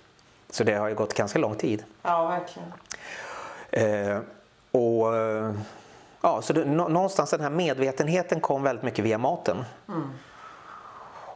[0.50, 1.84] så det har ju gått ganska lång tid.
[2.02, 2.72] Ja, verkligen.
[3.70, 4.18] Eh,
[4.70, 5.52] och eh,
[6.20, 9.64] ja, så det, någonstans den här medvetenheten kom väldigt mycket via maten.
[9.88, 10.10] Mm.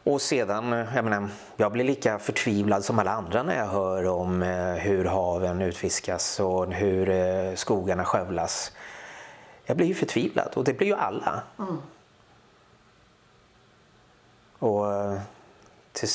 [0.03, 4.43] Och sedan, jag menar, jag blir lika förtvivlad som alla andra när jag hör om
[4.43, 8.71] eh, hur haven utfiskas och hur eh, skogarna skövlas.
[9.65, 11.41] Jag blir ju förtvivlad och det blir ju alla.
[11.59, 11.77] Mm.
[14.59, 15.19] Och eh,
[15.91, 16.09] till,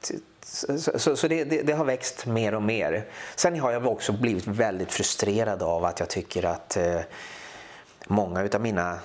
[0.00, 3.04] till, så, så, så det, det, det, har växt mer och mer.
[3.36, 7.00] Sen har jag också blivit väldigt frustrerad av att jag tycker att eh,
[8.06, 8.98] många utav mina eh,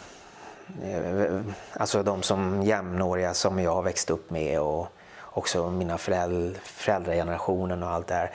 [1.74, 4.88] Alltså de som jämnåriga som jag har växt upp med och
[5.20, 8.32] också mina föräldrar, föräldragenerationen och allt det här.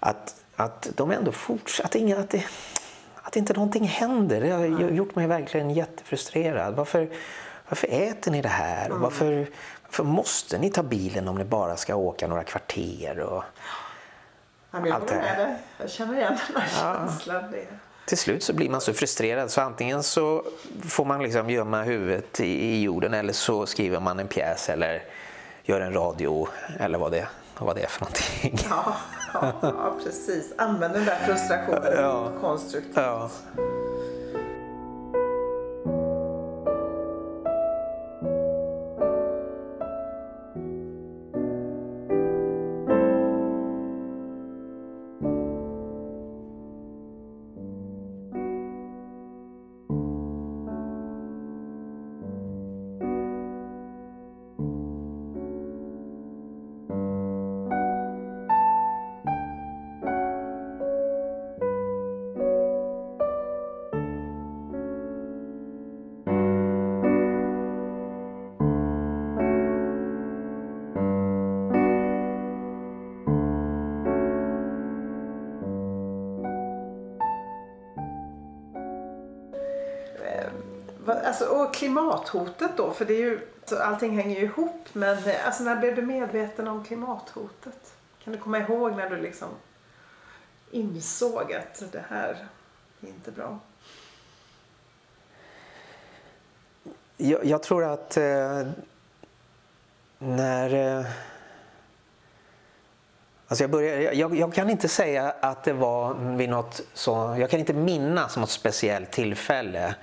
[0.00, 2.44] Att, att de ändå fortsätter, att, det,
[3.22, 4.40] att inte någonting händer.
[4.40, 6.74] Det har gjort mig verkligen jättefrustrerad.
[6.74, 7.08] Varför,
[7.68, 8.86] varför äter ni det här?
[8.86, 9.00] Mm.
[9.00, 9.46] Varför,
[9.86, 13.20] varför måste ni ta bilen om ni bara ska åka några kvarter?
[13.20, 13.44] Och
[14.70, 15.56] jag allt det här.
[15.78, 16.96] Jag känner igen den här ja.
[16.96, 17.54] känslan.
[18.04, 20.44] Till slut så blir man så frustrerad så antingen så
[20.82, 25.02] får man liksom gömma huvudet i jorden eller så skriver man en pjäs eller
[25.62, 28.58] gör en radio eller vad det, vad det är för någonting.
[28.70, 28.96] Ja,
[29.34, 30.52] ja, ja precis.
[30.58, 32.32] Använd den där frustrationen ja.
[32.40, 32.96] konstruktivt.
[32.96, 33.30] Ja.
[81.90, 83.40] Klimathotet då, för det är ju,
[83.80, 84.88] allting hänger ju ihop.
[84.92, 87.94] Men eh, alltså, när blev du medveten om klimathotet?
[88.24, 89.48] Kan du komma ihåg när du liksom
[90.70, 92.46] insåg att det här
[93.00, 93.58] är inte bra?
[97.16, 98.66] Jag, jag tror att eh,
[100.18, 100.98] när...
[100.98, 101.06] Eh,
[103.48, 107.36] alltså jag, började, jag, jag, kan inte säga att det var vid något så...
[107.38, 109.94] Jag kan inte minnas något speciellt tillfälle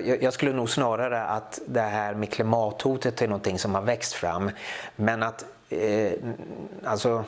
[0.00, 4.12] jag, jag, skulle nog snarare att det här med klimathotet är någonting som har växt
[4.12, 4.50] fram.
[4.96, 6.12] Men att eh,
[6.84, 7.24] alltså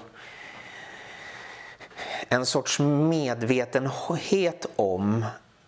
[2.29, 5.25] en sorts medvetenhet om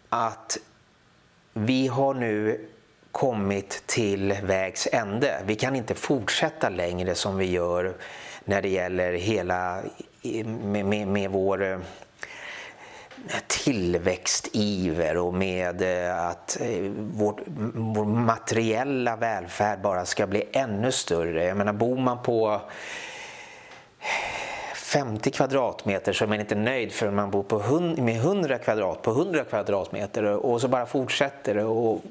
[0.09, 0.59] att
[1.53, 2.67] vi har nu
[3.13, 5.43] kommit till vägs ände.
[5.47, 7.97] Vi kan inte fortsätta längre som vi gör
[8.45, 9.83] när det gäller hela
[10.45, 11.79] med, med, med vår eh,
[13.47, 17.43] tillväxtiver och med eh, att eh, vår,
[17.75, 21.45] vår materiella välfärd bara ska bli ännu större.
[21.45, 22.61] Jag menar, bor man på
[24.75, 29.03] 50 kvadratmeter så är man inte nöjd förrän man bor på 100, med 100 kvadrat
[29.03, 31.65] på 100 kvadratmeter och så bara fortsätter det.
[31.65, 32.03] Och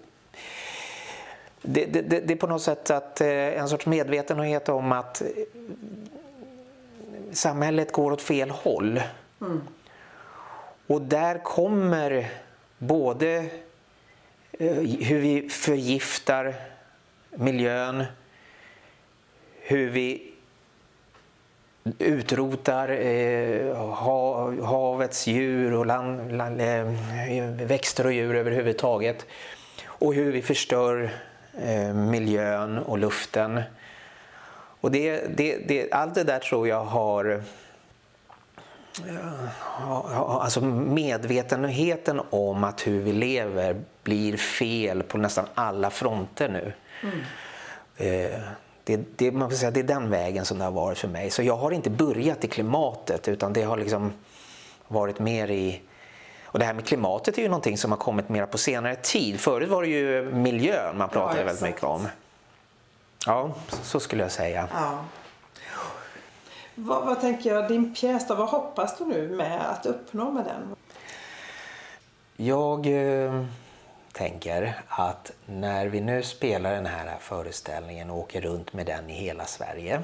[1.62, 5.22] det, det, det, är på något sätt att eh, en sorts medvetenhet om att
[7.32, 9.02] samhället går åt fel håll.
[9.42, 9.62] Mm.
[10.88, 12.30] Och där kommer
[12.78, 13.46] både
[14.52, 16.56] eh, hur vi förgiftar
[17.30, 18.04] miljön,
[19.62, 20.34] hur vi
[22.00, 23.76] utrotar eh,
[24.64, 26.86] havets djur och land, land, eh,
[27.68, 29.26] växter och djur överhuvudtaget
[29.86, 31.10] och hur vi förstör
[31.94, 33.62] miljön och luften.
[34.82, 37.44] Och det, det, det, allt det där tror jag har
[40.42, 46.74] alltså medvetenheten om att hur vi lever blir fel på nästan alla fronter nu.
[47.04, 47.20] Mm.
[47.98, 48.40] Eh,
[48.84, 51.30] det, det, man får säga, det är den vägen som det har varit för mig.
[51.30, 54.14] Så jag har inte börjat i klimatet utan det har liksom
[54.88, 55.82] varit mer i...
[56.44, 59.40] Och det här med klimatet är ju någonting som har kommit mer på senare tid.
[59.40, 62.08] Förut var det ju miljön man pratade ja, väldigt mycket om.
[63.26, 64.68] Ja, så skulle jag säga.
[64.74, 65.06] Ja.
[66.80, 70.46] Vad, vad, tänker jag, din pjäs då, vad hoppas du nu med att uppnå med
[70.46, 70.76] den?
[72.36, 73.46] Jag eh,
[74.12, 79.14] tänker att när vi nu spelar den här föreställningen och åker runt med den i
[79.14, 80.02] hela Sverige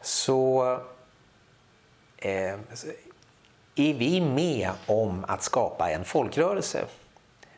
[0.00, 0.72] så
[2.18, 2.54] eh,
[3.74, 6.84] är vi med om att skapa en folkrörelse.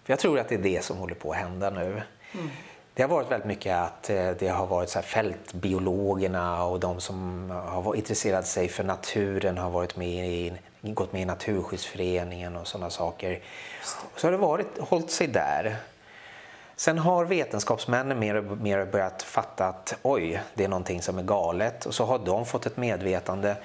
[0.04, 2.02] För Jag tror att det är det som håller på att hända nu.
[2.32, 2.50] Mm.
[2.94, 7.50] Det har varit väldigt mycket att eh, det har varit så fältbiologerna och de som
[7.50, 12.90] har intresserat sig för naturen har varit med i, gått med i Naturskyddsföreningen och sådana
[12.90, 13.40] saker.
[14.16, 15.76] Så har det varit, hållit sig där.
[16.76, 21.22] Sen har vetenskapsmännen mer och mer börjat fatta att oj, det är någonting som är
[21.22, 23.56] galet och så har de fått ett medvetande.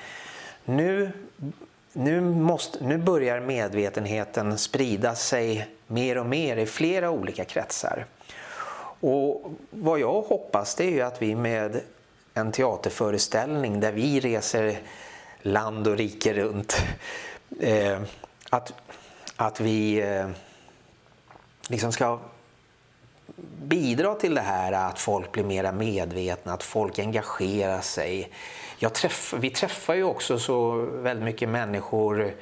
[0.65, 1.11] Nu,
[1.93, 8.05] nu, måste, nu börjar medvetenheten sprida sig mer och mer i flera olika kretsar.
[8.99, 11.81] Och vad jag hoppas det är ju att vi med
[12.33, 14.79] en teaterföreställning där vi reser
[15.41, 16.77] land och rike runt.
[17.59, 18.01] Eh,
[18.49, 18.73] att,
[19.35, 20.29] att vi eh,
[21.69, 22.19] liksom ska
[23.61, 28.31] bidra till det här att folk blir mer medvetna, att folk engagerar sig.
[28.93, 32.33] Träff, vi träffar ju också så väldigt mycket människor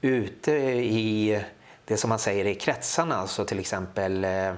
[0.00, 1.40] ute i
[1.84, 4.52] det som man säger i kretsarna, alltså till exempel eh,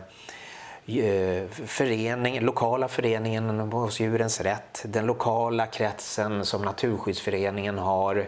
[0.87, 8.27] Eh, förening, lokala föreningen hos Djurens Rätt, den lokala kretsen som Naturskyddsföreningen har,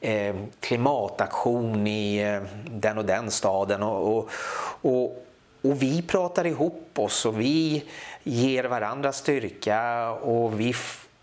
[0.00, 3.82] eh, klimataktion i eh, den och den staden.
[3.82, 4.30] Och, och,
[4.82, 5.26] och,
[5.62, 7.84] och vi pratar ihop oss och vi
[8.22, 10.74] ger varandra styrka och vi,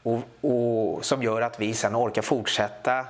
[0.04, 3.06] och, och, som gör att vi sen orkar fortsätta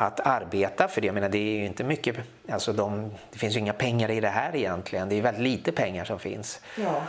[0.00, 1.06] att arbeta för det.
[1.06, 2.16] Jag menar, det är ju inte mycket,
[2.50, 5.08] alltså de, det finns ju inga pengar i det här egentligen.
[5.08, 6.60] Det är väldigt lite pengar som finns.
[6.76, 7.02] Ja.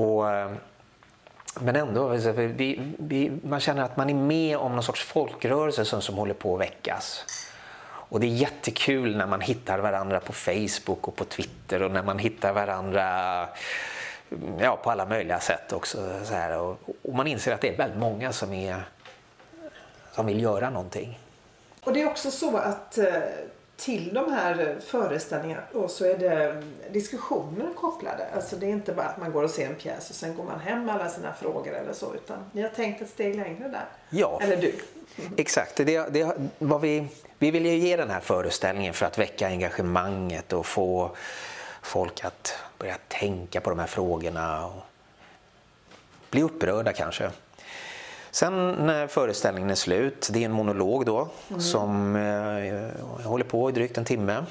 [0.00, 0.24] Och,
[1.60, 5.84] men ändå, alltså, vi, vi, man känner att man är med om någon sorts folkrörelse
[5.84, 7.24] som, som håller på att väckas.
[7.86, 12.02] Och det är jättekul när man hittar varandra på Facebook och på Twitter och när
[12.02, 13.48] man hittar varandra
[14.60, 16.24] ja, på alla möjliga sätt också.
[16.24, 16.58] Så här.
[16.58, 18.82] Och, och man inser att det är väldigt många som, är,
[20.12, 21.18] som vill göra någonting.
[21.84, 23.06] Och det är också så att eh,
[23.76, 28.26] till de här föreställningarna så är det diskussioner kopplade.
[28.34, 30.44] Alltså det är inte bara att man går och ser en pjäs och sen går
[30.44, 33.68] man hem med alla sina frågor eller så utan ni har tänkt ett steg längre
[33.68, 33.86] där.
[34.10, 34.74] Ja, eller du.
[35.36, 35.76] exakt.
[35.76, 40.52] Det, det, vad vi, vi vill ju ge den här föreställningen för att väcka engagemanget
[40.52, 41.10] och få
[41.82, 44.82] folk att börja tänka på de här frågorna och
[46.30, 47.30] bli upprörda kanske.
[48.34, 51.60] Sen när föreställningen är slut, det är en monolog då mm.
[51.60, 54.44] som eh, håller på i drygt en timme.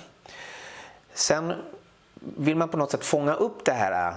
[1.13, 1.53] Sen
[2.19, 4.13] vill man på något sätt fånga upp det här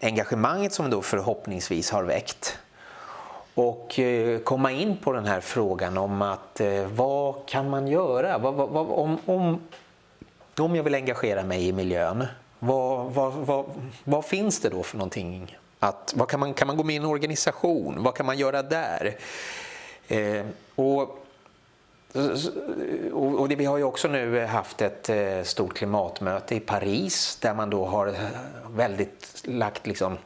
[0.00, 2.58] engagemanget som då förhoppningsvis har väckt
[3.54, 8.38] och eh, komma in på den här frågan om att eh, vad kan man göra?
[8.38, 9.60] Vad, vad, om, om,
[10.58, 12.26] om jag vill engagera mig i miljön,
[12.58, 13.64] vad, vad, vad,
[14.04, 15.56] vad finns det då för någonting
[15.88, 18.02] att, vad kan, man, kan man gå med i en organisation?
[18.02, 19.16] Vad kan man göra där?
[20.08, 20.44] Eh,
[20.74, 21.22] och,
[23.12, 27.54] och det, vi har ju också nu haft ett eh, stort klimatmöte i Paris där
[27.54, 28.14] man då har
[28.70, 30.16] väldigt lagt liksom,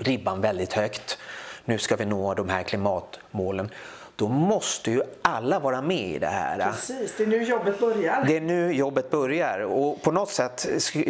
[0.00, 1.18] ribban väldigt högt.
[1.64, 3.70] Nu ska vi nå de här klimatmålen
[4.16, 6.72] då måste ju alla vara med i det här.
[6.72, 8.24] Precis, det är nu jobbet börjar.
[8.26, 10.68] Det är nu jobbet börjar och på något sätt,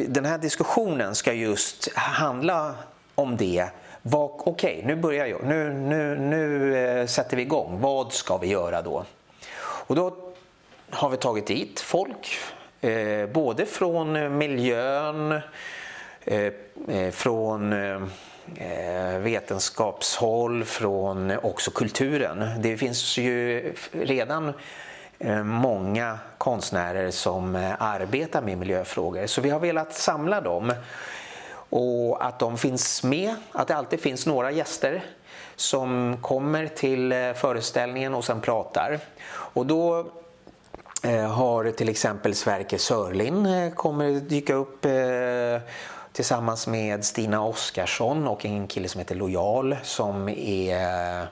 [0.09, 2.75] den här diskussionen ska just handla
[3.15, 3.69] om det.
[4.13, 5.45] Okej, okay, nu börjar jag.
[5.45, 7.81] Nu, nu, nu eh, sätter vi igång.
[7.81, 9.05] Vad ska vi göra då?
[9.87, 10.17] Och då
[10.91, 12.39] har vi tagit dit folk,
[12.81, 15.33] eh, både från eh, miljön,
[16.25, 16.53] eh,
[16.89, 18.03] eh, från eh,
[18.57, 22.63] eh vetenskapshåll, från också kulturen.
[22.63, 24.53] Det finns ju redan
[25.45, 30.73] många konstnärer som arbetar med miljöfrågor så vi har velat samla dem
[31.75, 35.05] och att de finns med, att det alltid finns några gäster
[35.57, 38.99] som kommer till eh, föreställningen och sen pratar.
[39.27, 40.07] Och då
[41.03, 44.87] eh, har till exempel Sverker Sörlin eh, kommer dyka upp
[46.13, 51.29] tillsammans med Stina Oskarsson och en kille som heter Lojal som är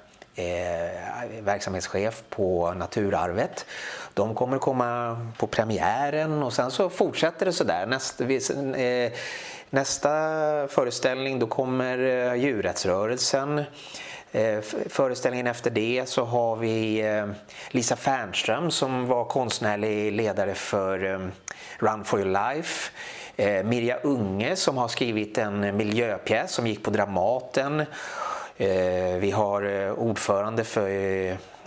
[1.42, 3.66] verksamhetschef på Naturarvet.
[4.14, 7.86] De kommer komma på premiären och sen så fortsätter det sådär.
[7.86, 8.24] Nästa,
[9.74, 10.10] Nästa
[10.68, 13.62] föreställning då kommer eh, djurrättsrörelsen.
[14.32, 17.26] Eh, föreställningen efter det så har vi eh,
[17.70, 21.30] Lisa Fernström som var konstnärlig ledare för
[21.78, 22.90] Run for your life.
[23.64, 27.84] Mirja Unge som har skrivit en miljöpjäs som gick på Dramaten.
[29.20, 30.88] Vi har ordförande för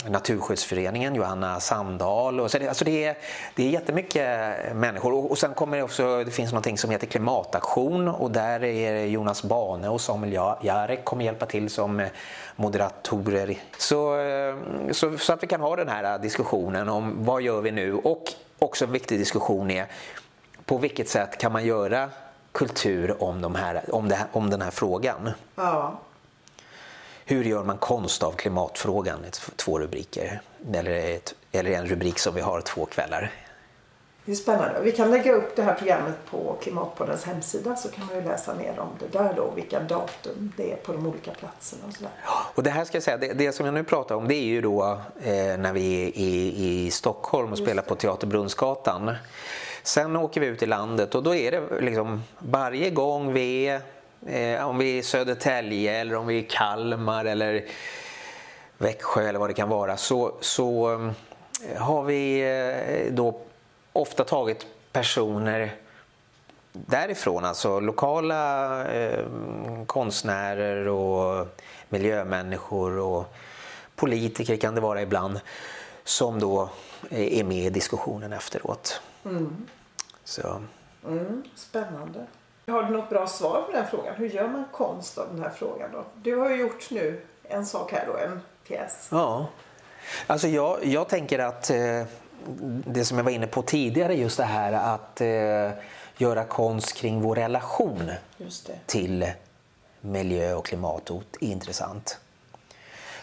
[0.09, 2.39] Naturskyddsföreningen, Johanna Sandahl.
[2.39, 3.17] Och så det, alltså det, är,
[3.55, 4.25] det är jättemycket
[4.75, 5.13] människor.
[5.13, 9.05] Och, och sen kommer det också, det finns något som heter klimataktion och där är
[9.05, 12.07] Jonas Bane och Samuel Jarek kommer hjälpa till som
[12.55, 13.57] moderatorer.
[13.77, 14.55] Så, eh,
[14.91, 17.93] så, så, att vi kan ha den här diskussionen om vad gör vi nu?
[17.93, 18.23] Och
[18.59, 19.85] också en viktig diskussion är
[20.65, 22.09] på vilket sätt kan man göra
[22.51, 25.31] kultur om, de här, om, det, om den här frågan?
[25.55, 25.99] Ja.
[27.27, 29.19] Hur gör man konst av klimatfrågan?
[29.55, 30.41] Två rubriker.
[30.73, 33.31] Eller, ett, eller en rubrik som vi har två kvällar.
[34.25, 34.81] Det är spännande.
[34.83, 38.55] Vi kan lägga upp det här programmet på Klimatpoddens hemsida så kan man ju läsa
[38.55, 42.11] mer om det där då, vilka datum det är på de olika platserna och sådär.
[42.27, 44.45] Och det här ska jag säga, det, det som jag nu pratar om det är
[44.45, 49.15] ju då eh, när vi är i, i Stockholm och spelar på Teater Brunnsgatan.
[49.83, 53.81] Sen åker vi ut i landet och då är det liksom varje gång vi är
[54.27, 57.65] Eh, om vi är i Södertälje eller om vi är i Kalmar eller
[58.77, 63.41] Växjö eller vad det kan vara så, så eh, har vi eh, då
[63.93, 65.75] ofta tagit personer
[66.73, 69.25] därifrån, alltså lokala eh,
[69.85, 71.47] konstnärer och
[71.89, 73.35] miljömänniskor och
[73.95, 75.39] politiker kan det vara ibland
[76.03, 76.69] som då
[77.09, 79.01] är med i diskussionen efteråt.
[79.25, 79.67] Mm.
[80.23, 80.61] Så.
[81.07, 82.25] Mm, spännande.
[82.67, 84.15] Har du något bra svar på den frågan?
[84.15, 86.05] Hur gör man konst av den här frågan då?
[86.15, 89.07] Du har ju gjort nu en sak här då, en pjäs.
[89.11, 89.47] Ja,
[90.27, 92.03] alltså jag, jag tänker att eh,
[92.85, 95.83] det som jag var inne på tidigare, just det här att eh,
[96.17, 98.11] göra konst kring vår relation
[98.85, 99.31] till
[100.01, 102.19] miljö och klimathot är intressant.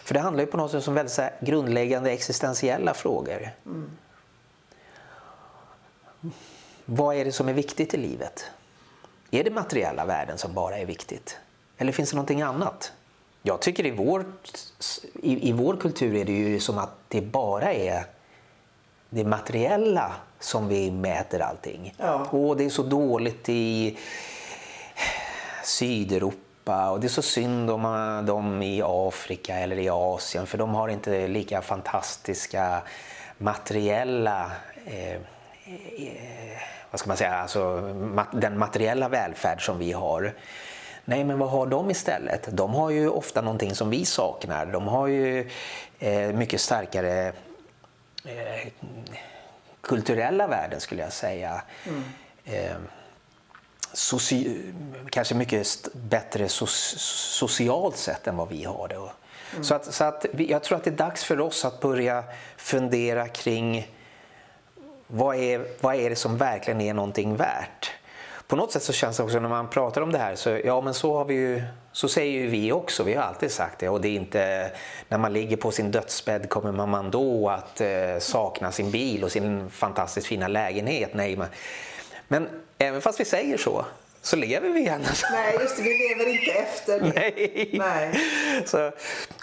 [0.03, 3.49] För det handlar ju på något sätt om väldigt grundläggande existentiella frågor.
[3.65, 3.91] Mm.
[6.85, 8.45] Vad är det som är viktigt i livet?
[9.33, 11.37] Är det materiella värden som bara är viktigt?
[11.77, 12.91] Eller finns det någonting annat?
[13.41, 14.25] Jag tycker i vår,
[15.23, 18.05] i, i vår kultur är det ju som att det bara är
[19.09, 21.93] det materiella som vi mäter allting.
[21.97, 22.25] Ja.
[22.25, 23.97] Och det är så dåligt i
[25.63, 27.83] Sydeuropa och det är så synd om
[28.27, 32.81] dem i Afrika eller i Asien för de har inte lika fantastiska
[33.37, 34.51] materiella
[34.85, 37.81] eh, eh, vad ska man säga, alltså,
[38.31, 40.33] den materiella välfärd som vi har.
[41.05, 42.47] Nej, men vad har de istället?
[42.51, 44.65] De har ju ofta någonting som vi saknar.
[44.65, 45.49] De har ju
[45.99, 47.27] eh, mycket starkare
[48.25, 48.67] eh,
[49.81, 51.61] kulturella värden skulle jag säga.
[51.87, 52.03] Mm.
[52.45, 52.75] Eh,
[55.09, 58.95] kanske mycket bättre so socialt sett än vad vi har det.
[58.95, 59.63] Mm.
[59.63, 62.23] Så, att, så att vi, jag tror att det är dags för oss att börja
[62.57, 63.87] fundera kring
[65.07, 67.91] vad är, vad är det som verkligen är någonting värt?
[68.47, 70.81] På något sätt så känns det också när man pratar om det här så, ja
[70.81, 73.89] men så har vi ju så säger ju vi också, vi har alltid sagt det
[73.89, 74.71] och det är inte
[75.09, 79.31] när man ligger på sin dödsbädd kommer man då att eh, sakna sin bil och
[79.31, 81.13] sin fantastiskt fina lägenhet.
[81.13, 81.47] Nej, men,
[82.27, 83.85] men även fast vi säger så
[84.23, 85.25] så lever vi så.
[85.31, 87.11] Nej, just det, vi lever inte efter det.
[87.15, 87.69] Nej.
[87.73, 88.19] Nej.
[88.65, 88.91] Så,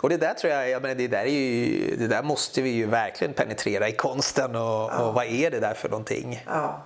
[0.02, 2.70] och det där tror jag, jag menar, det, där är ju, det där måste vi
[2.70, 5.02] ju verkligen penetrera i konsten och, ja.
[5.02, 6.44] och vad är det där för någonting?
[6.46, 6.82] Ja.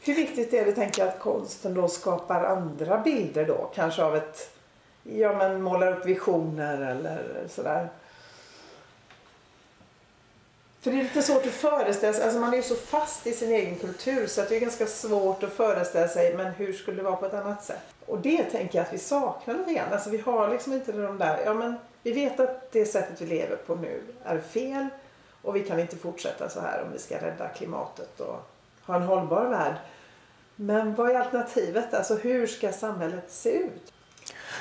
[0.00, 3.70] Hur viktigt är det tänker jag att konsten då skapar andra bilder då?
[3.74, 4.50] Kanske av ett,
[5.02, 7.88] ja men målar upp visioner eller sådär.
[10.80, 13.32] För det är lite svårt att föreställa sig, alltså man är ju så fast i
[13.32, 16.96] sin egen kultur så att det är ganska svårt att föreställa sig men hur skulle
[16.96, 17.82] det vara på ett annat sätt?
[18.06, 19.92] Och det tänker jag att vi saknar lite grann.
[19.92, 23.26] Alltså vi har liksom inte de där, ja men vi vet att det sättet vi
[23.26, 24.86] lever på nu är fel
[25.42, 28.48] och vi kan inte fortsätta så här om vi ska rädda klimatet och
[28.86, 29.74] ha en hållbar värld.
[30.56, 31.94] Men vad är alternativet?
[31.94, 33.92] Alltså hur ska samhället se ut?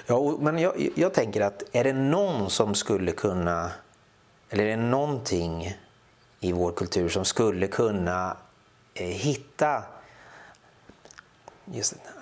[0.05, 3.72] Ja, men jag, jag tänker att är det någon som skulle kunna,
[4.49, 5.78] eller är det någonting
[6.40, 8.38] i vår kultur som skulle kunna
[8.94, 9.84] eh, hitta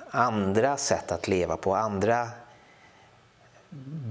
[0.09, 2.27] andra sätt att leva på, andra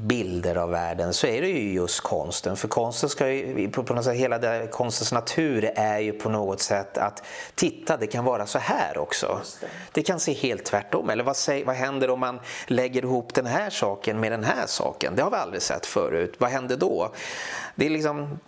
[0.05, 2.57] bilder av världen så är det ju just konsten.
[2.57, 6.61] För konsten ska ju, på något sätt, hela det, konstens natur är ju på något
[6.61, 7.23] sätt att
[7.55, 9.41] titta, det kan vara så här också.
[9.61, 9.67] Det.
[9.93, 10.03] det.
[10.03, 11.11] kan se helt tvärtom.
[11.11, 14.67] Eller vad, säg, vad händer om man lägger ihop den här saken med den här
[14.67, 15.17] saken?
[15.17, 16.35] Det har vi aldrig sett förut.
[16.39, 17.13] Vad händer då?
[17.75, 18.39] Det är liksom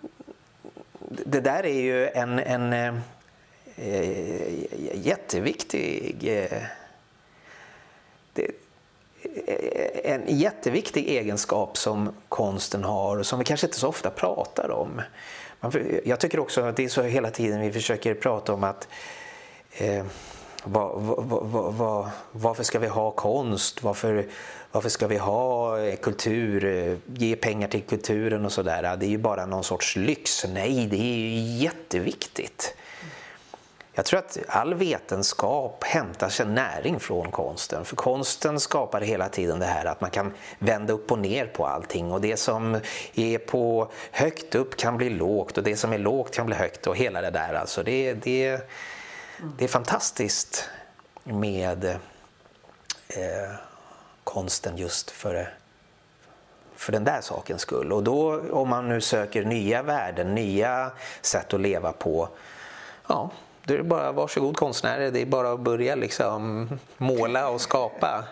[1.09, 2.95] det där är ju en, en eh,
[4.93, 6.61] jätteviktig eh,
[8.33, 8.51] det,
[10.03, 15.01] en jätteviktig egenskap som konsten har och som vi kanske inte så ofta pratar om.
[16.05, 18.87] Jag tycker också att det är så hela tiden vi försöker prata om att
[19.77, 20.05] eh,
[20.63, 23.83] var, var, var, varför ska vi ha konst?
[23.83, 24.27] Varför,
[24.77, 26.65] varför ska vi ha eh, kultur?
[26.65, 28.97] Eh, ge pengar till kulturen och sådär.
[28.97, 30.45] Det är ju bara någon sorts lyx.
[30.53, 32.75] Nej, det är ju jätteviktigt.
[33.93, 37.85] Jag tror att all vetenskap hämtar sin näring från konsten.
[37.85, 41.67] För konsten skapar hela tiden det här att man kan vända upp och ner på
[41.67, 42.11] allting.
[42.11, 42.79] Och det som
[43.13, 46.87] är på högt upp kan bli lågt och det som är lågt kan bli högt
[46.87, 47.53] och hela det där.
[47.53, 48.69] Alltså det, det,
[49.57, 50.69] det är fantastiskt
[51.23, 51.85] med
[53.07, 53.66] eh,
[54.27, 55.53] konsten just för,
[56.75, 57.93] för den där sakens skull.
[57.93, 62.29] Och då om man nu söker nya värden, nya sätt att leva på,
[63.07, 63.29] ja,
[63.63, 68.23] då är det bara varsågod konstnärer, det är bara att börja liksom måla och skapa.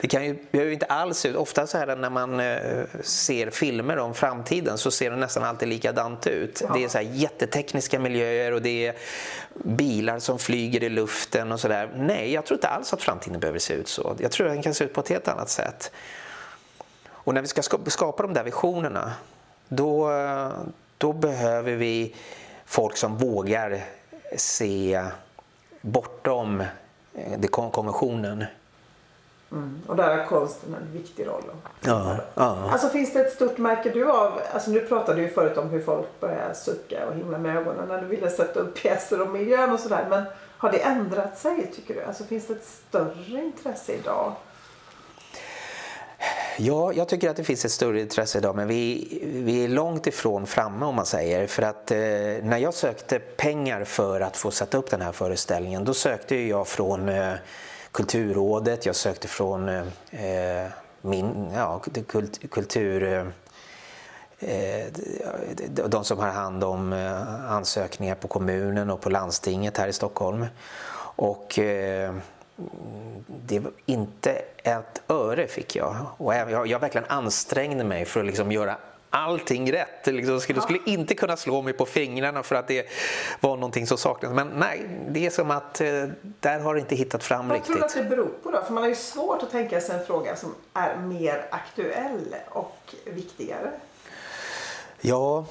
[0.00, 3.98] Det kan ju, behöver inte alls ut, ofta så här när man eh, ser filmer
[3.98, 6.62] om framtiden så ser det nästan alltid likadant ut.
[6.64, 6.74] Ja.
[6.74, 8.94] Det är så här jättetekniska miljöer och det är
[9.54, 11.90] bilar som flyger i luften och sådär.
[11.96, 14.16] Nej, jag tror inte alls att framtiden behöver se ut så.
[14.18, 15.92] Jag tror att den kan se ut på ett helt annat sätt.
[17.08, 19.12] Och när vi ska skapa de där visionerna
[19.68, 20.12] då,
[20.98, 22.14] då behöver vi
[22.66, 23.84] folk som vågar
[24.36, 25.04] se
[25.80, 28.44] bortom eh, det konventionen.
[29.52, 29.82] Mm.
[29.86, 31.44] Och där har konsten en viktig roll.
[31.80, 32.70] Ja, ja.
[32.72, 34.40] Alltså finns det ett stort märke du av?
[34.52, 38.00] Alltså nu pratade du förut om hur folk börjar sucka och himla med ögonen när
[38.00, 40.06] du ville sätta upp pjäser om miljön och sådär.
[40.10, 40.24] Men
[40.58, 42.02] har det ändrat sig tycker du?
[42.02, 44.32] Alltså finns det ett större intresse idag?
[46.60, 50.06] Ja, jag tycker att det finns ett större intresse idag men vi, vi är långt
[50.06, 51.46] ifrån framme om man säger.
[51.46, 51.98] För att eh,
[52.42, 56.68] när jag sökte pengar för att få sätta upp den här föreställningen då sökte jag
[56.68, 57.32] från eh,
[57.92, 60.70] Kulturrådet, jag sökte från eh, eh
[61.00, 63.02] min, ja, kult, kultur...
[63.02, 63.26] Eh,
[64.50, 64.86] eh,
[65.68, 70.46] de som har hand om eh, ansökningar på kommunen och på landstinget här i Stockholm.
[71.16, 72.14] Och eh,
[73.26, 75.96] det var inte ett öre fick jag.
[76.16, 78.76] Och jag, jag verkligen ansträngde mig för att liksom göra
[79.10, 80.06] allting rätt.
[80.06, 82.86] Liksom, skulle, skulle inte kunna slå mig på fingrarna för att det
[83.40, 84.36] var någonting som saknades.
[84.36, 86.04] Men nej, det är som att eh,
[86.40, 87.80] där har det inte hittat fram Vad riktigt.
[87.80, 88.62] Vad tror du att det beror på då?
[88.62, 92.94] För man har ju svårt att tänka sig en fråga som är mer aktuell och
[93.04, 93.70] viktigare.
[95.00, 95.46] Ja,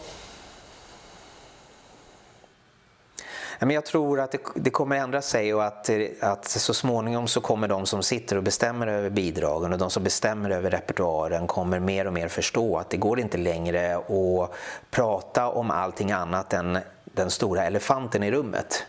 [3.59, 5.89] Men jag tror att det, det kommer ändra sig och att,
[6.21, 10.03] att så småningom så kommer de som sitter och bestämmer över bidragen och de som
[10.03, 14.51] bestämmer över repertoaren kommer mer och mer förstå att det går inte längre att
[14.89, 18.83] prata om allting annat än den stora elefanten i rummet.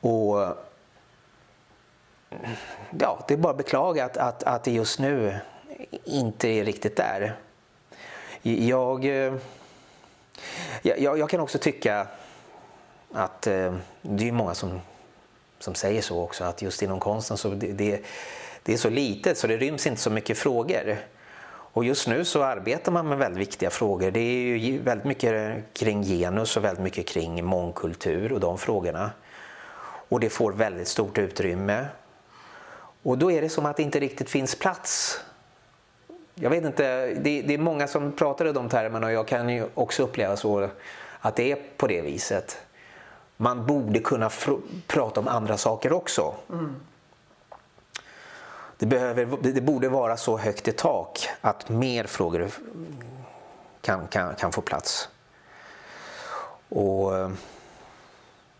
[0.00, 0.38] Och
[2.98, 5.36] ja, det är bara att beklaga att, att, att det just nu
[6.04, 7.36] inte är riktigt där.
[8.42, 9.34] Jag, eh,
[10.82, 12.06] jag, jag kan också tycka
[13.12, 14.80] att eh, det är många som,
[15.58, 18.04] som säger så också, att just inom konsten så det, det,
[18.62, 20.96] det är så litet så det ryms inte så mycket frågor.
[21.72, 24.10] Och just nu så arbetar man med väldigt viktiga frågor.
[24.10, 29.10] Det är ju väldigt mycket kring genus och väldigt mycket kring mångkultur och de frågorna.
[30.08, 31.86] Och det får väldigt stort utrymme.
[33.02, 35.20] Och då är det som att det inte riktigt finns plats.
[36.34, 39.48] Jag vet inte, det, det är många som pratar i de termerna och jag kan
[39.48, 40.68] ju också uppleva så
[41.20, 42.58] att det är på det viset
[43.40, 44.30] man borde kunna
[44.86, 46.34] prata om andra saker också.
[46.50, 46.76] Mm.
[48.78, 52.50] Det, behöver, det borde vara så högt i tak att mer frågor
[53.80, 55.08] kan, kan, kan få plats.
[56.68, 57.30] Och eh,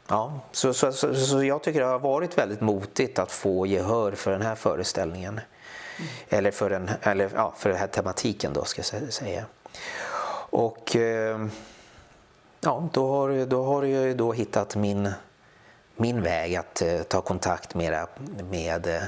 [0.09, 4.13] ja, så, så, så, så, jag tycker det har varit väldigt motigt att få gehör
[4.13, 5.41] för den här föreställningen.
[5.99, 6.11] Mm.
[6.29, 9.45] Eller, för den, eller ja, för den här tematiken då ska jag säga.
[10.51, 10.97] Och...
[10.97, 11.47] Eh,
[12.61, 15.13] ja, då har, då har jag då hittat min,
[15.97, 18.07] min väg att eh, ta kontakt med,
[18.51, 19.03] med eh,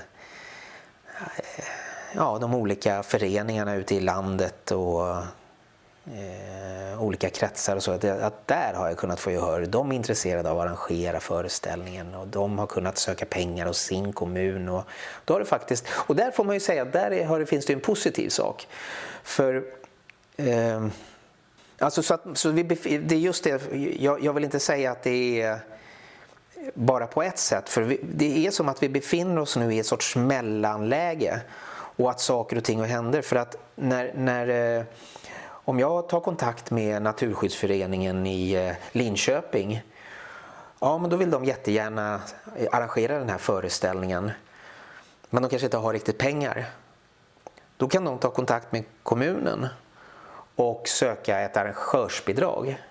[2.14, 5.16] ja, de olika föreningarna ute i landet och
[6.06, 7.92] eh, olika kretsar och så.
[7.92, 9.66] Att, att, där har jag kunnat få gehör.
[9.66, 14.12] De är intresserade av att arrangera föreställningen och de har kunnat söka pengar hos sin
[14.12, 14.68] kommun.
[14.68, 14.84] Och,
[15.24, 17.72] då har det faktiskt, och där får man ju säga att där är, finns det
[17.72, 18.68] en positiv sak.
[19.22, 19.64] För
[20.36, 20.86] eh,
[21.82, 25.02] Alltså så att, så vi, det är just det, jag, jag, vill inte säga att
[25.02, 25.60] det är
[26.74, 27.68] bara på ett sätt.
[27.68, 31.40] För vi, det är som att vi befinner oss nu i ett sorts mellanläge.
[31.96, 33.22] Och att saker och ting händer.
[33.22, 34.84] För att när, när, eh,
[35.44, 39.82] om jag tar kontakt med Naturskyddsföreningen i eh, Linköping.
[40.80, 42.20] Ja, men då vill de jättegärna
[42.56, 44.30] eh, arrangera den här föreställningen.
[45.30, 46.64] Men de kanske inte har riktigt pengar.
[47.76, 49.68] Då kan de ta kontakt med kommunen
[50.70, 52.82] och söka ett arrangörsbidrag.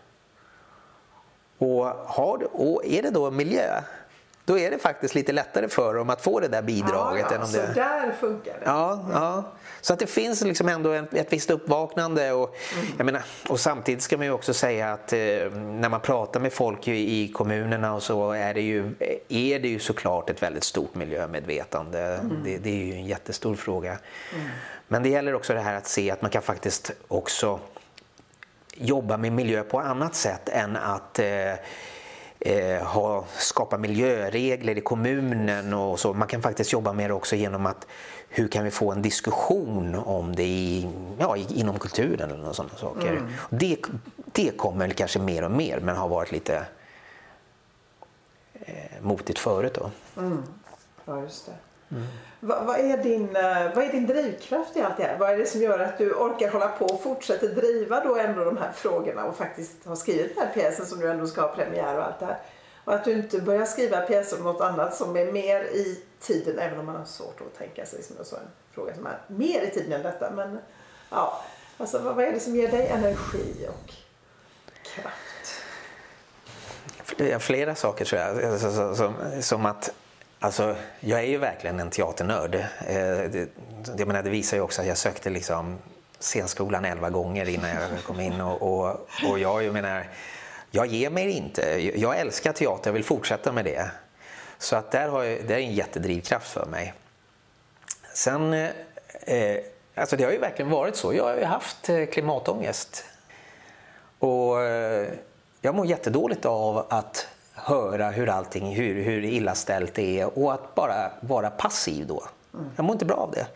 [1.57, 3.82] Och, har, och är det då miljö,
[4.45, 7.26] då är det faktiskt lite lättare för dem att få det där bidraget.
[7.30, 7.74] Ja, än om så det...
[7.74, 8.65] där funkar det.
[8.65, 9.43] Ja, ja.
[9.82, 12.32] Så att det finns liksom ändå ett, ett visst uppvaknande.
[12.32, 12.88] Och, mm.
[12.97, 15.19] jag menar, och samtidigt ska man ju också säga att eh,
[15.55, 18.95] när man pratar med folk i, i, kommunerna och så är det, ju,
[19.29, 21.99] är det ju såklart ett väldigt stort miljömedvetande.
[21.99, 22.43] Mm.
[22.43, 23.89] Det, det, är ju en jättestor fråga.
[23.89, 24.47] Mm.
[24.88, 27.59] Men det gäller också det här att se att man kan faktiskt också
[28.75, 31.53] jobba med miljö på annat sätt än att eh,
[32.39, 36.13] eh, ha, skapa miljöregler i kommunen och så.
[36.13, 37.88] Man kan faktiskt jobba med det också genom att
[38.34, 43.11] hur kan vi få en diskussion om det i, ja, inom kulturen eller sådana saker.
[43.11, 43.27] Mm.
[43.49, 43.77] Det,
[44.25, 46.65] det kommer kanske mer och mer men har varit lite
[48.53, 49.91] eh, motigt förut då.
[50.21, 50.43] Mm.
[51.05, 51.51] Ja, just det.
[51.95, 52.07] Mm.
[52.39, 55.17] Vad, vad, är din, eh, vad är din drivkraft i allt det här?
[55.17, 58.43] Vad är det som gör att du orkar hålla på och fortsätter driva då ändå
[58.43, 61.55] de här frågorna och faktiskt har skrivit den här pjäsen som du ändå ska ha
[61.55, 62.38] premiär och allt det här?
[62.86, 66.59] Och att du inte börjar skriva pjäser om något annat som är mer i tiden,
[66.59, 69.19] även om man har svårt att tänka sig som jag sa, en fråga som är
[69.28, 70.32] mer i tiden än detta.
[70.32, 70.59] Men
[71.09, 71.45] ja,
[71.78, 73.93] alltså vad, är det som ger dig energi och
[74.84, 75.61] kraft?
[77.39, 78.43] Flera saker tror jag.
[78.43, 79.93] Alltså, som, som att
[80.43, 82.55] Alltså, jag är ju verkligen en teaternörd.
[82.55, 82.65] Eh,
[83.32, 83.49] det,
[83.97, 85.78] det, menar, det visar ju också att jag sökte liksom
[86.19, 88.41] scenskolan elva gånger innan jag kom in.
[88.41, 90.07] Och, och, och jag, jag menar,
[90.72, 91.91] jag ger mig inte.
[91.95, 93.91] Jag älskar teater, jag vill fortsätta med det.
[94.62, 96.93] Så att där har jag, det är en jättedrivkraft för mig.
[98.14, 98.70] Sen, eh,
[99.22, 99.59] eh
[99.95, 101.14] alltså det har ju verkligen varit så.
[101.14, 103.05] Jag har ju haft eh, klimatångest.
[104.20, 105.07] Och eh,
[105.62, 110.53] jag mår jättedåligt av att höra hur allting, hur, hur illa ställt det är och
[110.53, 112.24] att bara vara passiv då.
[112.76, 113.47] Jag mår inte bra av det.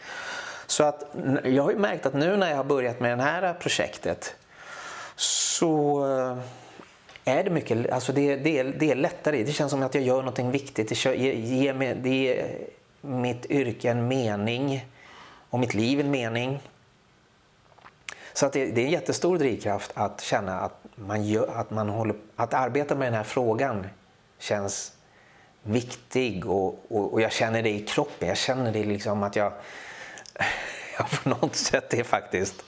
[0.68, 1.04] Så att
[1.44, 4.36] jag har ju märkt att nu när jag har börjat med det här projektet
[5.16, 6.38] så eh,
[7.26, 9.44] är det mycket, alltså det, det, är, det är lättare.
[9.44, 10.90] Det känns som att jag gör någonting viktigt.
[10.90, 12.58] Det, ger, ger mig, det ger
[13.02, 14.86] mitt yrke en mening
[15.50, 16.60] och mitt liv en mening.
[18.34, 21.90] Så att det, det är en jättestor drivkraft att känna att man gör, att man
[21.90, 23.88] håller, att arbeta med den här frågan
[24.40, 24.94] känns
[25.64, 28.28] viktig och, och, och jag känner det i kroppen.
[28.28, 29.54] Jag känner det liksom att jag,
[30.98, 32.64] jag på något sätt är faktiskt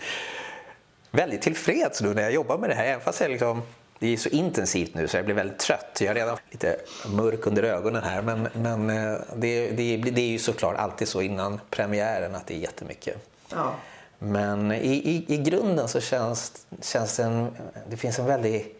[1.11, 2.85] väldigt tillfreds nu när jag jobbar med det här.
[2.85, 3.61] Även fast jag liksom,
[3.99, 5.97] det är så intensivt nu så jag blir väldigt trött.
[5.99, 6.77] Jag är redan lite
[7.07, 11.21] mörk under ögonen här men, men eh, det, det, det är ju såklart alltid så
[11.21, 13.17] innan premiären att det är jättemycket.
[13.51, 13.75] Ja.
[14.19, 17.55] Men i, i, i grunden så känns, känns det, en,
[17.89, 18.75] det finns en väldig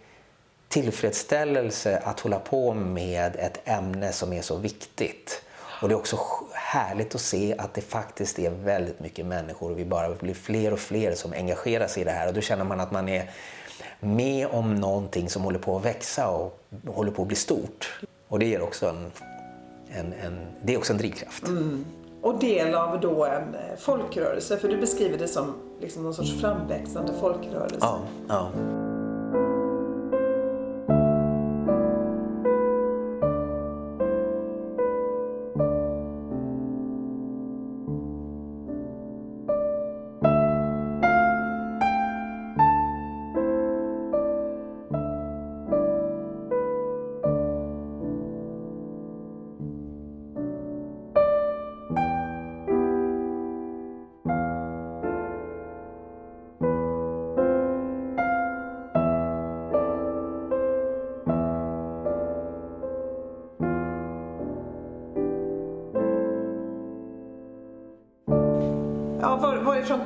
[0.68, 5.42] tillfredsställelse att hålla på med ett ämne som är så viktigt.
[5.82, 6.20] Och det är också
[6.54, 10.74] härligt att se att det faktiskt är väldigt mycket människor och vi bara blir fler
[10.74, 13.30] och fler som engagerar sig i det här och då känner man att man är
[14.00, 18.00] med om någonting som håller på att växa och håller på att bli stort.
[18.28, 19.12] Och det ger också en,
[19.90, 21.48] en, en det är också en drivkraft.
[21.48, 21.86] Mm
[22.22, 24.58] och del av då en eh, folkrörelse.
[24.58, 27.78] För du beskriver det som liksom någon sorts framväxande folkrörelse.
[27.80, 28.52] Ja, ja.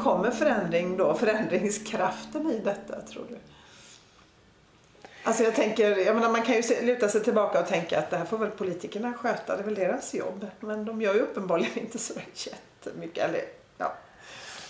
[0.04, 1.14] Kommer förändring då?
[1.14, 3.38] Förändringskraften i detta tror du?
[5.24, 8.18] Alltså jag tänker, jag menar man kan ju luta sig tillbaka och tänka att det
[8.18, 10.48] här får väl politikerna sköta, det är väl deras jobb.
[10.60, 13.30] Men de gör ju uppenbarligen inte så jättemycket.
[13.30, 13.42] Eller,
[13.78, 13.94] ja.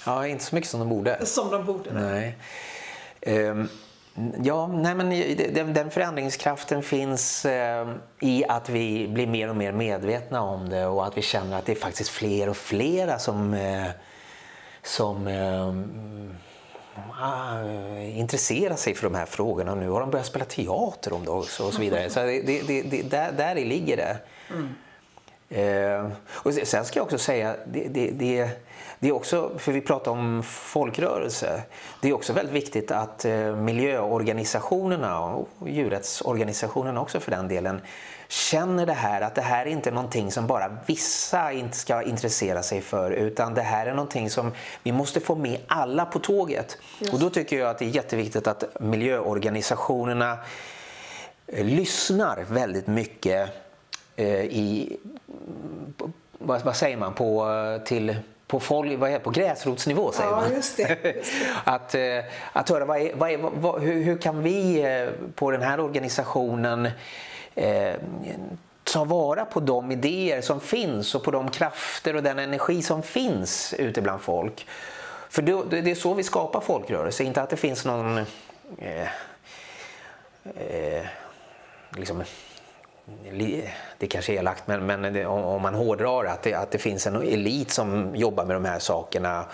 [0.05, 1.25] ja, inte så mycket som de borde.
[1.25, 1.93] Som de borde.
[1.93, 2.37] Nej.
[3.49, 3.69] Um,
[4.43, 5.09] ja, nej men
[5.53, 10.85] den, den förändringskraften finns uh, i att vi blir mer och mer medvetna om det
[10.85, 13.87] och att vi känner att det är faktiskt fler och flera som uh,
[14.83, 15.73] som eh,
[18.19, 19.75] intresserar sig för de här frågorna.
[19.75, 22.09] Nu har de börjat spela teater om det också och så vidare.
[22.09, 24.17] Så det, det, det, där, där ligger det.
[24.49, 24.69] Mm.
[25.51, 28.49] Eh, och sen ska jag också säga, det, det, det,
[28.99, 31.63] det, är också, för vi pratar om folkrörelse,
[32.01, 37.81] det är också väldigt viktigt att eh, miljöorganisationerna och djurrättsorganisationerna också för den delen
[38.31, 42.63] känner det här att det här är inte någonting som bara vissa inte ska intressera
[42.63, 44.51] sig för utan det här är någonting som
[44.83, 46.77] vi måste få med alla på tåget.
[46.99, 47.13] Just.
[47.13, 50.37] Och då tycker jag att det är jätteviktigt att miljöorganisationerna
[51.47, 53.49] eh, lyssnar väldigt mycket
[54.15, 54.97] eh, i,
[56.31, 57.47] vad, vad säger man, på,
[57.85, 58.15] till
[58.47, 60.53] på, folk, vad är, på gräsrotsnivå säger ja, man.
[60.53, 61.47] Just det, just det.
[61.71, 65.61] att, eh, att höra vad är, vad är, vad, hur, hur, kan vi på den
[65.61, 66.89] här organisationen
[67.55, 67.95] eh,
[68.83, 73.03] ta vara på de idéer som finns och på de krafter och den energi som
[73.03, 74.67] finns ute bland folk.
[75.29, 75.41] För
[75.81, 78.17] det är så vi skapar folkrörelse, inte att det finns någon
[78.77, 79.07] eh,
[80.43, 81.05] eh,
[81.95, 82.23] liksom,
[83.97, 87.07] det kanske är elakt men, men det, om man hårdrar att det, att det finns
[87.07, 89.45] en elit som jobbar med de här sakerna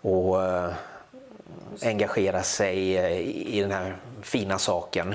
[0.00, 0.70] och eh,
[1.82, 3.18] engagerar sig eh,
[3.56, 5.14] i den här fina saken.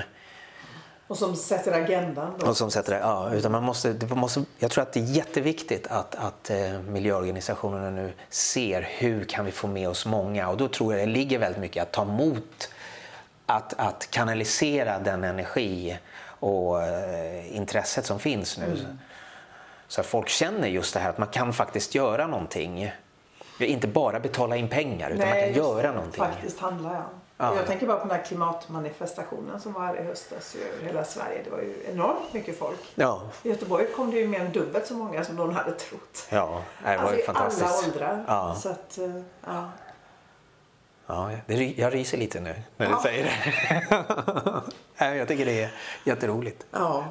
[1.12, 2.34] Och som sätter agendan.
[2.38, 2.46] Då.
[2.46, 5.86] Och som sätter, ja, utan man måste, man måste, jag tror att det är jätteviktigt
[5.86, 10.68] att, att eh, miljöorganisationerna nu ser hur kan vi få med oss många och då
[10.68, 12.70] tror jag det ligger väldigt mycket att ta emot
[13.46, 18.64] att, att kanalisera den energi och eh, intresset som finns nu.
[18.64, 18.98] Mm.
[19.88, 22.92] Så att folk känner just det här att man kan faktiskt göra någonting.
[23.58, 26.24] Inte bara betala in pengar utan Nej, man kan göra det, någonting.
[26.24, 27.21] Faktiskt handla ja.
[27.42, 27.56] Ja.
[27.56, 31.40] Jag tänker bara på den här klimatmanifestationen som var här i höstas över hela Sverige.
[31.44, 32.78] Det var ju enormt mycket folk.
[32.94, 33.22] Ja.
[33.42, 36.26] I Göteborg kom det ju mer än dubbelt så många som någon hade trott.
[36.30, 37.62] Ja, det var alltså, fantastiskt.
[37.62, 38.24] I alla åldrar.
[38.26, 38.54] Ja.
[38.54, 39.70] Så att, eh, ja.
[41.06, 41.30] Ja,
[41.76, 43.24] jag ryser lite nu när du säger
[44.98, 45.14] det.
[45.16, 45.70] jag tycker det är
[46.04, 46.66] jätteroligt.
[46.70, 47.04] Ja.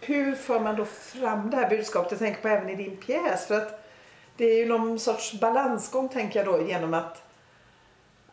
[0.00, 2.10] Hur får man då fram det här budskapet?
[2.10, 3.46] Jag tänker på även i din pjäs.
[3.46, 3.84] För att
[4.36, 7.22] det är ju någon sorts balansgång tänker jag då genom att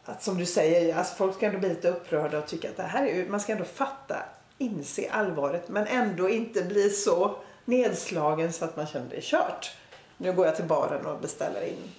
[0.09, 2.83] att som du säger, alltså folk ska ändå bli lite upprörda och tycka att det
[2.83, 4.15] här är ju, man ska ändå fatta,
[4.57, 7.35] inse allvaret men ändå inte bli så
[7.65, 9.75] nedslagen så att man känner det är kört.
[10.17, 11.91] Nu går jag till baren och beställer in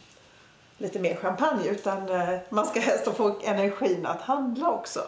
[0.79, 5.01] lite mer champagne utan eh, man ska helst få energin att handla också.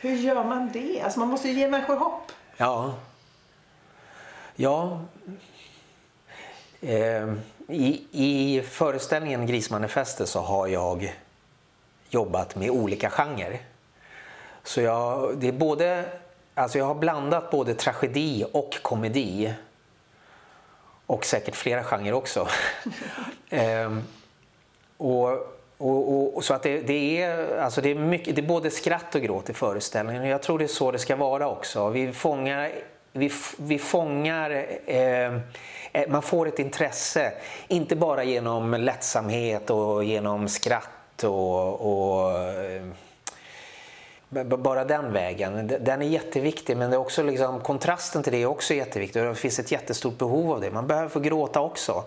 [0.00, 1.00] Hur gör man det?
[1.00, 2.32] Alltså man måste ju ge människor hopp.
[2.56, 2.94] Ja.
[4.56, 5.00] Ja.
[6.80, 7.32] Eh,
[7.68, 11.14] i, I föreställningen Grismanifestet så har jag
[12.12, 13.60] jobbat med olika genrer.
[14.62, 16.04] Så jag, det är både,
[16.54, 19.54] alltså jag har blandat både tragedi och komedi.
[21.06, 22.48] Och säkert flera genrer också.
[23.50, 24.02] ehm,
[24.96, 25.28] och,
[25.78, 29.14] och, och, så att det, det, är, alltså det, är mycket, det är både skratt
[29.14, 30.26] och gråt i föreställningen.
[30.26, 31.88] Jag tror det är så det ska vara också.
[31.88, 32.70] Vi fångar,
[33.12, 35.26] vi, vi fångar eh,
[35.92, 37.32] eh man får ett intresse,
[37.68, 42.82] inte bara genom lättsamhet och genom skratt och, och eh,
[44.44, 45.76] bara den vägen.
[45.80, 49.22] Den är jätteviktig men det är också liksom, kontrasten till det är också jätteviktig.
[49.22, 50.70] Det finns ett jättestort behov av det.
[50.70, 52.04] Man behöver få gråta också.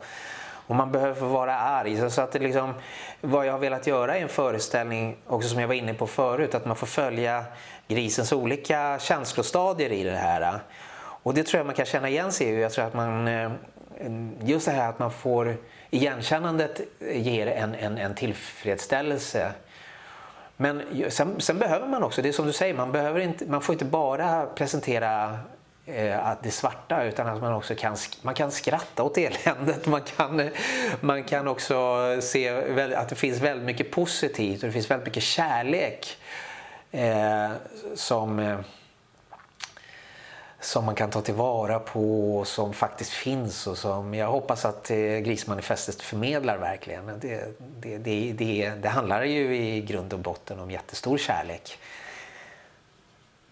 [0.67, 2.11] Och man behöver få vara arg.
[2.11, 2.73] Så att det liksom,
[3.21, 6.55] vad jag har velat göra i en föreställning, också som jag var inne på förut,
[6.55, 7.45] att man får följa
[7.87, 10.59] grisens olika känslostadier i det här.
[10.97, 12.61] Och det tror jag man kan känna igen sig i.
[12.61, 13.51] Jag tror att man, eh,
[14.43, 15.57] just det här att man får
[15.89, 19.51] igenkännandet ger en, en, en tillfredsställelse.
[20.57, 23.61] Men sen, sen, behöver man också, det är som du säger, man, behöver inte, man
[23.61, 25.39] får inte bara presentera
[25.85, 29.85] eh, att det svarta utan att man också kan, man kan skratta åt eländet.
[29.85, 30.49] Man kan,
[30.99, 32.49] man kan också se
[32.95, 36.17] att det finns väldigt mycket positivt och det finns väldigt mycket kärlek
[36.91, 37.49] eh,
[37.95, 38.59] som eh,
[40.65, 44.91] som man kan ta tillvara på och som faktiskt finns och som jag hoppas att
[44.91, 47.19] eh, Grismanifestet förmedlar verkligen.
[47.19, 51.77] Det, det, det, det, det handlar ju i grund och botten om jättestor kärlek.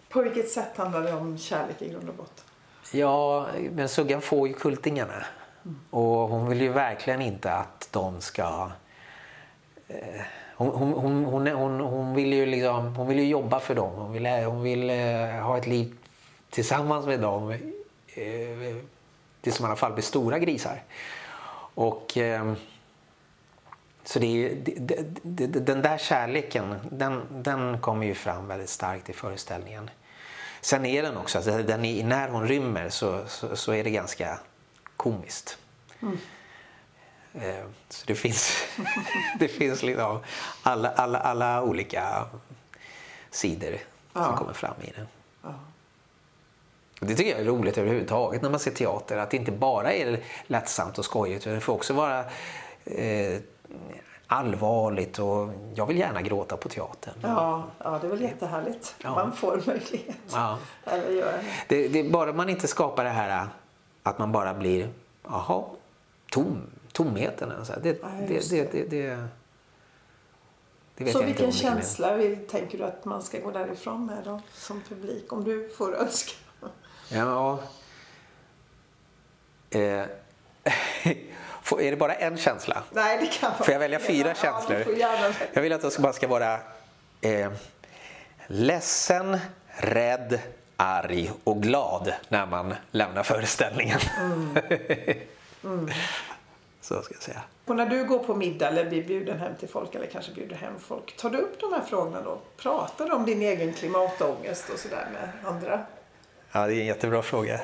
[0.08, 2.44] På vilket sätt handlar det om kärlek i grund och botten?
[2.92, 5.24] Ja, men Suggan får ju kultingarna.
[5.64, 5.78] Mm.
[5.90, 8.70] Och hon vill ju verkligen inte att de ska...
[9.88, 9.96] Eh,
[10.56, 13.92] hon, hon, hon, hon, hon, vill ju liksom, hon vill ju jobba för dem.
[13.94, 14.96] Hon vill, hon vill eh,
[15.42, 15.96] ha ett liv
[16.54, 18.76] tillsammans med dem eh,
[19.40, 20.82] tills de i alla fall blir stora grisar.
[21.74, 22.54] Och, eh,
[24.04, 29.10] så det, är, det, det, den där kärleken den, den kommer ju fram väldigt starkt
[29.10, 29.90] i föreställningen.
[30.60, 33.90] Sen är den också, alltså den är, när hon rymmer så, så, så, är det
[33.90, 34.38] ganska
[34.96, 35.58] komiskt.
[36.02, 36.18] Mm.
[37.34, 38.52] Eh, så det finns,
[39.38, 40.20] det finns liksom
[40.62, 42.26] alla, alla, alla olika
[43.30, 43.78] sidor
[44.12, 44.24] ja.
[44.24, 45.06] som kommer fram i den.
[47.06, 49.16] Det tycker jag är roligt överhuvudtaget när man ser teater.
[49.16, 52.24] Att det inte bara är lättsamt och skojigt utan det får också vara
[52.84, 53.38] eh,
[54.26, 57.14] allvarligt och jag vill gärna gråta på teatern.
[57.22, 58.94] Ja, ja det är väl jättehärligt.
[59.02, 59.14] Ja.
[59.14, 60.16] Man får möjlighet.
[60.32, 60.58] Ja.
[61.68, 61.88] Det.
[61.88, 63.48] Det, bara man inte skapar det här
[64.02, 64.88] att man bara blir,
[65.22, 65.64] jaha,
[66.30, 67.66] tom, tomheten.
[67.66, 69.28] Så det, ja, det, det, det, det
[70.96, 74.80] det så vilken känsla vill, tänker du att man ska gå därifrån med då, som
[74.88, 75.32] publik?
[75.32, 76.32] Om du får önska.
[77.08, 77.58] Ja.
[79.70, 79.80] Eh.
[81.80, 82.82] är det bara en känsla?
[82.90, 84.98] Nej, det kan Får jag välja fyra ja, känslor?
[85.52, 86.58] Jag vill att det bara ska vara
[87.20, 87.52] eh,
[88.46, 90.40] ledsen, rädd,
[90.76, 93.98] arg och glad när man lämnar föreställningen.
[94.20, 94.58] Mm.
[95.64, 95.88] Mm.
[96.80, 97.42] Så ska jag säga.
[97.64, 100.56] Och när du går på middag eller blir bjuden hem till folk eller kanske bjuder
[100.56, 101.16] hem folk.
[101.16, 102.38] Tar du upp de här frågorna då?
[102.56, 105.86] Pratar du om din egen klimatångest och sådär med andra?
[106.56, 107.60] Ja, det är en jättebra fråga.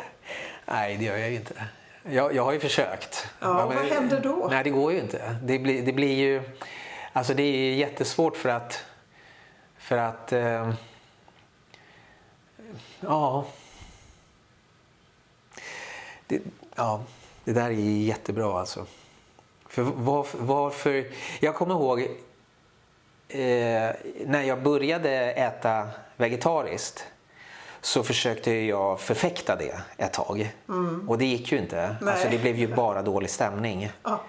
[0.66, 1.54] Nej, det gör jag ju inte.
[2.02, 3.28] Jag, jag har ju försökt.
[3.40, 4.48] Ja, men, vad händer då?
[4.50, 5.36] Nej, det går ju inte.
[5.42, 6.42] Det blir, det blir ju...
[7.12, 8.84] Alltså det är jättesvårt för att...
[9.78, 10.32] För att...
[10.32, 10.72] Eh,
[13.00, 13.46] ja.
[16.26, 16.40] Det,
[16.74, 17.04] ja.
[17.44, 18.86] Det där är jättebra alltså.
[19.68, 21.06] För varför, varför
[21.40, 22.00] jag kommer ihåg
[23.28, 23.90] eh,
[24.26, 27.06] när jag började äta vegetariskt
[27.80, 30.54] så försökte jag förfäkta det ett tag.
[30.68, 31.08] Mm.
[31.08, 31.96] Och det gick ju inte.
[32.06, 33.92] Alltså, det blev ju bara dålig stämning.
[34.02, 34.20] Ja.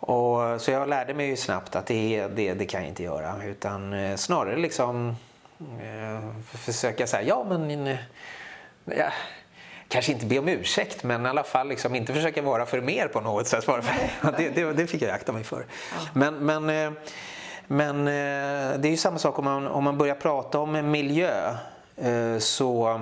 [0.00, 3.44] Och, så jag lärde mig ju snabbt att det, det, det kan jag inte göra.
[3.44, 5.16] Utan eh, snarare liksom
[5.60, 7.96] eh, försöka säga ja men eh,
[8.84, 9.12] ja,
[9.88, 13.08] kanske inte be om ursäkt men i alla fall liksom inte försöka vara för mer
[13.08, 13.66] på något sätt.
[14.36, 15.66] det, det, det fick jag akta mig för.
[15.92, 15.96] Ja.
[16.12, 16.92] Men, men, eh,
[17.66, 18.04] men
[18.80, 21.56] det är ju samma sak om man, om man börjar prata om miljö
[22.38, 23.00] så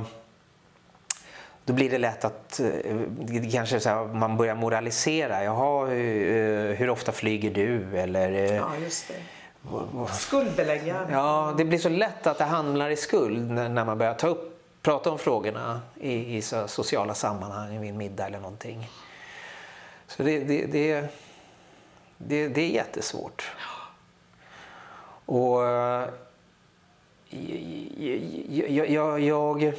[1.64, 2.60] då blir det lätt att
[3.52, 5.44] kanske så här, man börjar moralisera.
[5.44, 5.86] Jaha,
[6.74, 7.98] hur ofta flyger du?
[7.98, 9.14] Eller, ja, just det.
[10.12, 11.08] Skuldbelägga.
[11.12, 14.56] Ja, det blir så lätt att det handlar i skuld när man börjar ta upp
[14.86, 18.90] prata om frågorna i, i sociala sammanhang, vid en middag eller någonting.
[20.06, 21.08] Så det, det, det,
[22.18, 23.52] det, det är jättesvårt.
[25.26, 25.60] Och
[28.68, 29.74] jag, jag, jag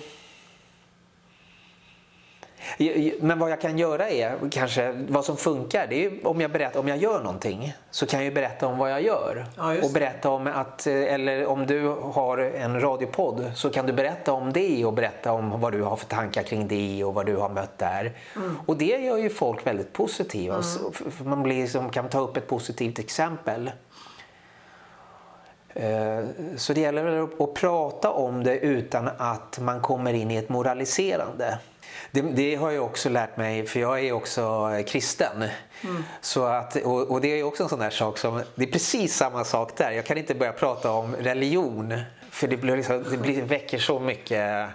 [3.19, 5.87] men vad jag kan göra är kanske vad som funkar.
[5.87, 8.91] Det är om jag berättar om jag gör någonting så kan jag berätta om vad
[8.91, 9.45] jag gör.
[9.57, 14.33] Ja, och berätta om att, eller om du har en radiopodd så kan du berätta
[14.33, 17.35] om det och berätta om vad du har för tankar kring det och vad du
[17.35, 18.13] har mött där.
[18.35, 18.59] Mm.
[18.65, 20.55] Och det gör ju folk väldigt positiva.
[20.55, 21.29] Mm.
[21.29, 23.71] Man blir, som kan ta upp ett positivt exempel.
[25.79, 26.25] Eh,
[26.57, 31.57] så det gäller att prata om det utan att man kommer in i ett moraliserande.
[32.11, 35.43] Det, det, har jag också lärt mig, för jag är också kristen.
[35.83, 36.03] Mm.
[36.21, 39.15] Så att, och, och, det är också en sån där sak som, det är precis
[39.15, 39.91] samma sak där.
[39.91, 41.99] Jag kan inte börja prata om religion,
[42.31, 44.69] för det, blir liksom, det blir, väcker så mycket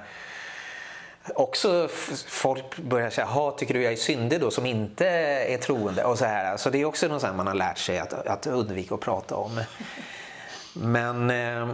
[1.34, 1.88] också
[2.26, 6.04] folk börjar säga, ha tycker du jag är syndig då som inte är troende?
[6.04, 6.56] Och så här.
[6.56, 9.60] Så det är också något man har lärt sig att, att undvika att prata om.
[10.74, 11.68] Men eh,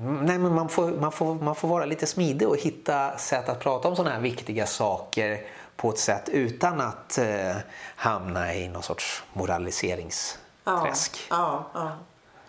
[0.00, 3.60] Nej, men man, får, man, får, man får vara lite smidig och hitta sätt att
[3.60, 5.40] prata om sådana här viktiga saker
[5.76, 7.56] på ett sätt utan att eh,
[7.96, 11.26] hamna i någon sorts moraliseringsträsk.
[11.30, 11.92] Ja, ja, ja.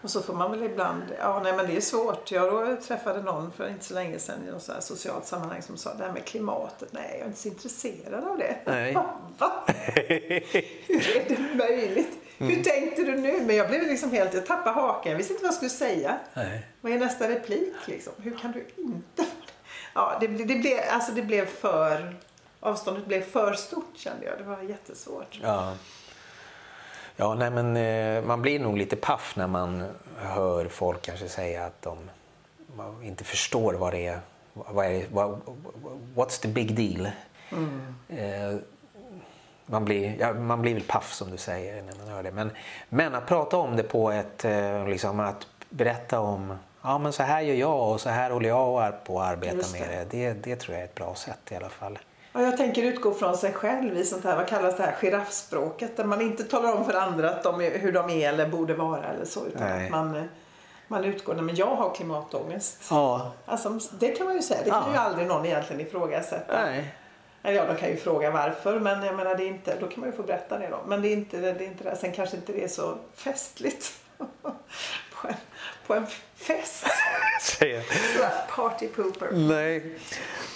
[0.01, 2.31] Och så får man väl ibland, ja nej men det är svårt.
[2.31, 5.93] Jag träffade någon för inte så länge sedan i något så socialt sammanhang som sa
[5.93, 8.57] det här med klimatet, nej jag är inte så intresserad av det.
[8.65, 8.93] Nej.
[9.37, 9.51] Va?
[10.87, 12.26] Hur är det möjligt?
[12.39, 12.55] Mm.
[12.55, 13.41] Hur tänkte du nu?
[13.41, 15.11] Men jag blev liksom helt, jag tappade hakan.
[15.11, 16.19] Jag visste inte vad jag skulle säga.
[16.33, 16.67] Nej.
[16.81, 18.13] Vad är nästa replik liksom?
[18.17, 19.25] Hur kan du inte?
[19.93, 22.15] Ja, det, det, blev, alltså det blev för,
[22.59, 24.37] avståndet blev för stort kände jag.
[24.37, 25.39] Det var jättesvårt.
[25.41, 25.73] Ja.
[27.15, 29.83] Ja, nej men eh, man blir nog lite paff när man
[30.17, 31.97] hör folk kanske säga att de
[33.03, 34.19] inte förstår vad det är.
[34.53, 35.41] Vad är vad,
[36.15, 37.11] what's the big deal?
[37.51, 37.95] Mm.
[38.09, 38.59] Eh,
[39.69, 42.31] man blir, ja, man blir väl paff som du säger när man hör det.
[42.31, 42.51] Men,
[42.89, 47.23] men att prata om det på ett, eh, liksom att berätta om ja men så
[47.23, 49.79] här gör jag och så här håller jag på att arbeta det.
[49.79, 50.17] med det.
[50.17, 50.33] det.
[50.33, 51.99] Det tror jag är ett bra sätt i alla fall.
[52.33, 55.97] Ja, jag tänker utgå från sig själv i sånt här, vad kallas det här, giraffspråket.
[55.97, 58.73] Där man inte talar om för andra att de är, hur de är eller borde
[58.73, 59.45] vara eller så.
[59.45, 59.85] Utan Nej.
[59.85, 60.29] att man,
[60.87, 62.87] man utgår, men jag har klimatångest.
[62.89, 63.31] Ja.
[63.45, 64.91] Alltså, det kan man ju säga, det kan ja.
[64.91, 66.65] ju aldrig någon egentligen ifrågasätta.
[66.65, 66.93] Nej.
[67.53, 70.09] Ja, de kan ju fråga varför men jag menar det är inte, då kan man
[70.09, 70.79] ju få berätta det då.
[70.87, 71.95] Men det är inte det, är inte det.
[71.95, 73.99] Sen kanske inte det är så festligt
[75.13, 75.33] på, en,
[75.87, 76.85] på en fest.
[78.49, 79.29] Party pooper.
[79.31, 79.95] Nej.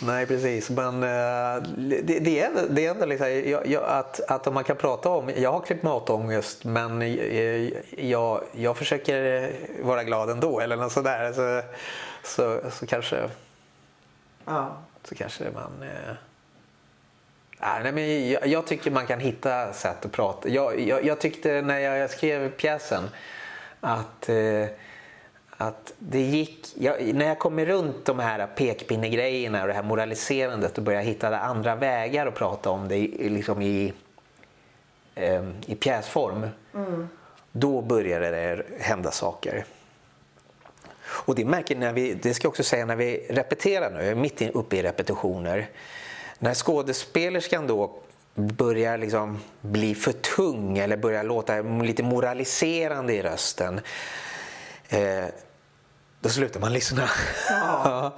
[0.01, 1.63] Nej precis men uh,
[2.03, 5.09] det, det, är, det är ändå liksom, jag, jag, att, att om man kan prata
[5.09, 7.17] om, jag har klimatångest men
[7.97, 9.51] jag, jag försöker
[9.83, 11.61] vara glad ändå eller något sådär så,
[12.23, 13.29] så, så kanske
[14.45, 14.77] ja.
[15.03, 16.15] så kanske man uh,
[17.61, 20.49] Nej, men jag, jag, tycker man kan hitta sätt att prata.
[20.49, 23.03] Jag, jag, jag tyckte när jag skrev pjäsen
[23.79, 24.65] att, eh,
[25.49, 26.67] att det gick...
[27.13, 31.75] när jag kom runt de här pekpinnegrejerna och det här moraliserandet och började hitta andra
[31.75, 33.93] vägar att prata om det liksom i,
[35.15, 36.47] eh, i pjäsform.
[36.73, 37.09] Mm.
[37.51, 39.65] Då började det hända saker.
[41.03, 44.41] Och det märker när vi, det ska jag också säga när vi repeterar nu, mitt
[44.41, 45.69] uppe i repetitioner
[46.41, 47.99] när skådespelerskan då
[48.35, 53.81] börjar liksom bli för tung eller börjar låta lite moraliserande i rösten
[54.89, 55.25] eh,
[56.21, 57.09] då slutar man lyssna.
[57.49, 58.17] Ja, ja.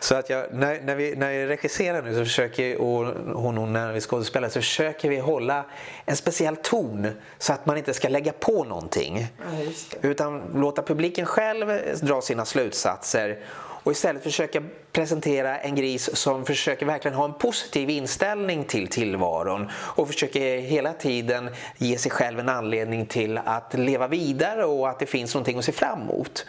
[0.00, 3.06] Så att jag, när, när, vi, när vi regisserar nu så försöker, och
[3.42, 5.64] hon, hon när vi skådespelar så försöker vi hålla
[6.04, 7.08] en speciell ton
[7.38, 9.26] så att man inte ska lägga på någonting.
[9.38, 13.38] Ja, utan låta publiken själv dra sina slutsatser
[13.82, 14.62] och istället försöka
[14.92, 20.92] presentera en gris som försöker verkligen ha en positiv inställning till tillvaron och försöker hela
[20.92, 25.58] tiden ge sig själv en anledning till att leva vidare och att det finns någonting
[25.58, 26.46] att se fram emot.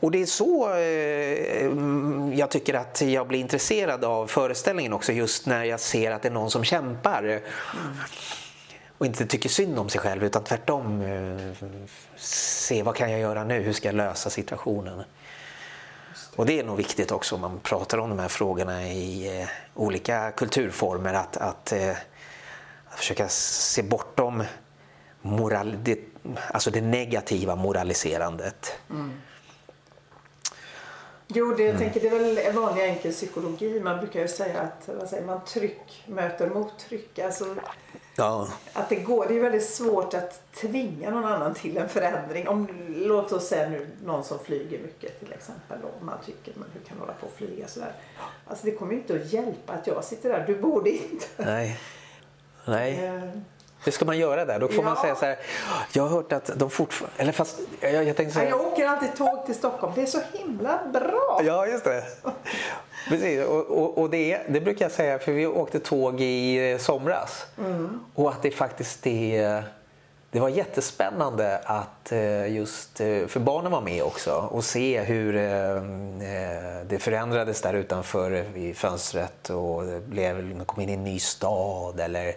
[0.00, 5.46] Och det är så eh, jag tycker att jag blir intresserad av föreställningen också just
[5.46, 7.40] när jag ser att det är någon som kämpar.
[8.98, 11.68] och inte tycker synd om sig själv utan tvärtom eh,
[12.16, 15.04] se vad kan jag göra nu, hur ska jag lösa situationen.
[16.36, 19.48] Och det är nog viktigt också om man pratar om de här frågorna i eh,
[19.74, 21.90] olika kulturformer att, att, eh,
[22.88, 24.44] att försöka se bortom
[25.22, 25.98] moral, det,
[26.50, 28.72] alltså det negativa moraliserandet.
[28.90, 29.12] Mm.
[31.34, 31.82] Jo, det, jag mm.
[31.82, 33.80] tänker, det är väl vanlig enkel psykologi.
[33.80, 37.18] Man brukar ju säga att vad säger man, tryck möter mottryck.
[37.18, 37.56] Alltså,
[38.16, 38.48] ja.
[38.72, 42.48] att det, går, det är väldigt svårt att tvinga någon annan till en förändring.
[42.48, 45.78] Om, låt oss säga nu någon som flyger mycket till exempel.
[45.82, 47.92] Då, man tycker, men hur kan hålla på och flyga sådär?
[48.46, 50.46] Alltså det kommer ju inte att hjälpa att jag sitter där.
[50.46, 51.26] Du borde inte.
[51.36, 51.80] Nej.
[52.64, 53.10] Nej.
[53.84, 54.58] Hur ska man göra där?
[54.58, 54.82] Då får ja.
[54.82, 55.38] man säga så här,
[55.92, 58.86] jag har hört att de fortfarande, eller fast jag, jag tänkte så här, Jag åker
[58.86, 61.40] alltid tåg till Stockholm, det är så himla bra.
[61.44, 62.04] Ja, just det.
[63.08, 66.78] Precis, och, och, och det, det, brukar jag säga för vi åkte tåg i eh,
[66.78, 68.00] somras mm.
[68.14, 69.64] och att det faktiskt är
[70.30, 75.32] det var jättespännande att eh, just, eh, för barnen var med också och se hur
[76.84, 81.18] det förändrades där utanför vid fönstret och det blev, man kom in i en ny
[81.18, 82.34] stad eller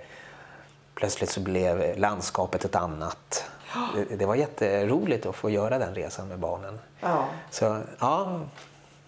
[1.02, 3.46] plötsligt så blev landskapet ett annat.
[3.96, 6.80] Det, det var jätteroligt att få göra den resan med barnen.
[7.00, 7.28] Ja.
[7.52, 8.42] Så, ja.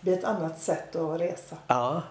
[0.01, 1.55] Det är ett annat sätt att resa.
[1.67, 2.01] Ja.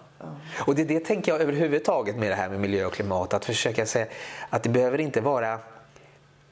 [0.65, 3.33] Och det, det tänker jag överhuvudtaget med det här med miljö och klimat.
[3.33, 4.05] Att försöka se
[4.49, 5.59] att det behöver inte vara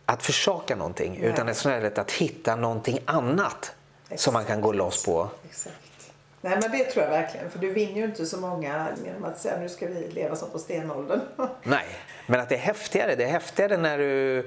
[0.05, 1.29] att försaka någonting Nej.
[1.29, 4.21] utan snarare att hitta någonting annat Exakt.
[4.21, 5.29] som man kan gå loss på.
[5.49, 5.75] Exakt.
[6.41, 7.51] Nej men det tror jag verkligen.
[7.51, 10.49] För du vinner ju inte så många genom att säga nu ska vi leva som
[10.49, 11.19] på stenåldern.
[11.63, 11.85] Nej,
[12.31, 13.15] men att det är häftigare.
[13.15, 14.45] Det är häftigare när du...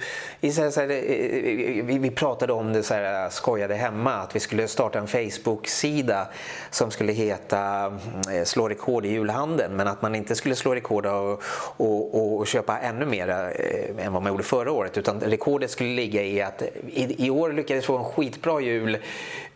[1.83, 6.29] Vi pratade om det så här, skojade hemma att vi skulle starta en Facebook-sida
[6.71, 7.93] som skulle heta
[8.33, 9.77] eh, Slå rekord i julhandeln.
[9.77, 11.43] Men att man inte skulle slå rekord och,
[11.77, 14.99] och, och köpa ännu mer eh, än vad man gjorde förra året.
[14.99, 18.99] Utan rekordet skulle ligga i att i, i år lyckades få en skitbra jul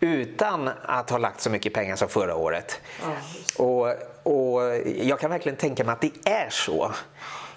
[0.00, 2.80] utan att ha lagt så mycket pengar som förra året.
[3.02, 3.88] Ja, och,
[4.22, 4.62] och
[5.00, 6.92] jag kan verkligen tänka mig att det är så.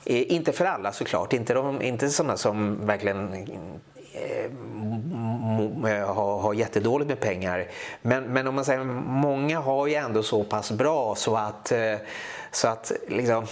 [0.05, 3.33] Eh, inte för alla såklart, inte, de, inte sådana som verkligen
[4.13, 4.45] eh,
[5.91, 7.67] eh, har, har jättedåligt med pengar.
[8.01, 11.95] Men, men om man säger många har ju ändå så pass bra så att, eh,
[12.51, 13.45] så att liksom,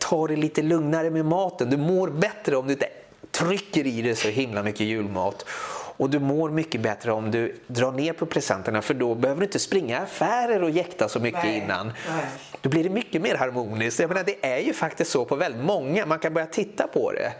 [0.00, 1.70] ta det lite lugnare med maten.
[1.70, 2.88] Du mår bättre om du inte
[3.30, 5.44] trycker i dig så himla mycket julmat.
[5.98, 9.46] Och du mår mycket bättre om du drar ner på presenterna för då behöver du
[9.46, 11.58] inte springa affärer och jäkta så mycket Nej.
[11.58, 11.86] innan.
[11.86, 12.24] Nej.
[12.60, 14.00] Då blir det mycket mer harmoniskt.
[14.00, 17.12] Jag menar, det är ju faktiskt så på väldigt många, man kan börja titta på
[17.12, 17.32] det.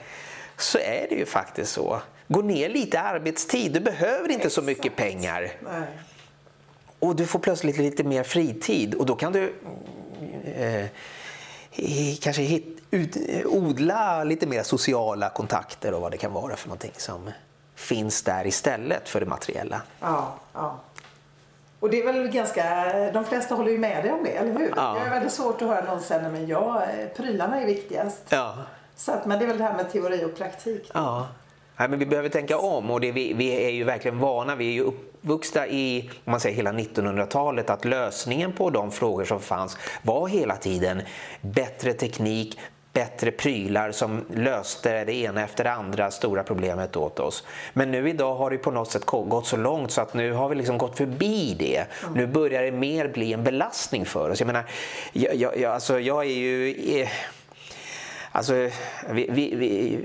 [0.56, 2.00] Så är det ju faktiskt så.
[2.28, 4.54] Gå ner lite arbetstid, du behöver inte Exakt.
[4.54, 5.52] så mycket pengar.
[5.60, 5.82] Nej.
[6.98, 9.54] Och du får plötsligt lite mer fritid och då kan du
[10.44, 10.86] eh,
[12.20, 16.92] kanske hit, ut, odla lite mer sociala kontakter och vad det kan vara för någonting
[16.96, 17.30] som
[17.78, 19.82] finns där istället för det materiella.
[20.00, 20.78] Ja, ja.
[21.80, 22.64] Och det är väl ganska,
[23.12, 24.72] de flesta håller ju med dig om det, eller hur?
[24.76, 24.96] Ja.
[25.00, 26.82] Det är väldigt svårt att höra någon säga, men ja,
[27.16, 28.22] prylarna är viktigast.
[28.28, 28.54] Ja.
[28.96, 30.90] Så att, men det är väl det här med teori och praktik.
[30.94, 31.26] Ja.
[31.76, 34.68] Nej, men vi behöver tänka om och det, vi, vi, är ju verkligen vana, vi
[34.68, 39.40] är ju uppvuxna i om man säger, hela 1900-talet att lösningen på de frågor som
[39.40, 41.02] fanns var hela tiden
[41.40, 42.58] bättre teknik,
[42.98, 47.44] bättre prylar som löste det ena efter det andra stora problemet åt oss.
[47.72, 50.48] Men nu idag har det på något sätt gått så långt så att nu har
[50.48, 51.84] vi liksom gått förbi det.
[52.14, 54.40] Nu börjar det mer bli en belastning för oss.
[54.40, 54.64] Jag menar,
[55.12, 56.74] jag, jag, alltså jag är ju...
[57.00, 57.08] Eh,
[58.32, 58.52] alltså,
[59.10, 59.98] vi, vi, vi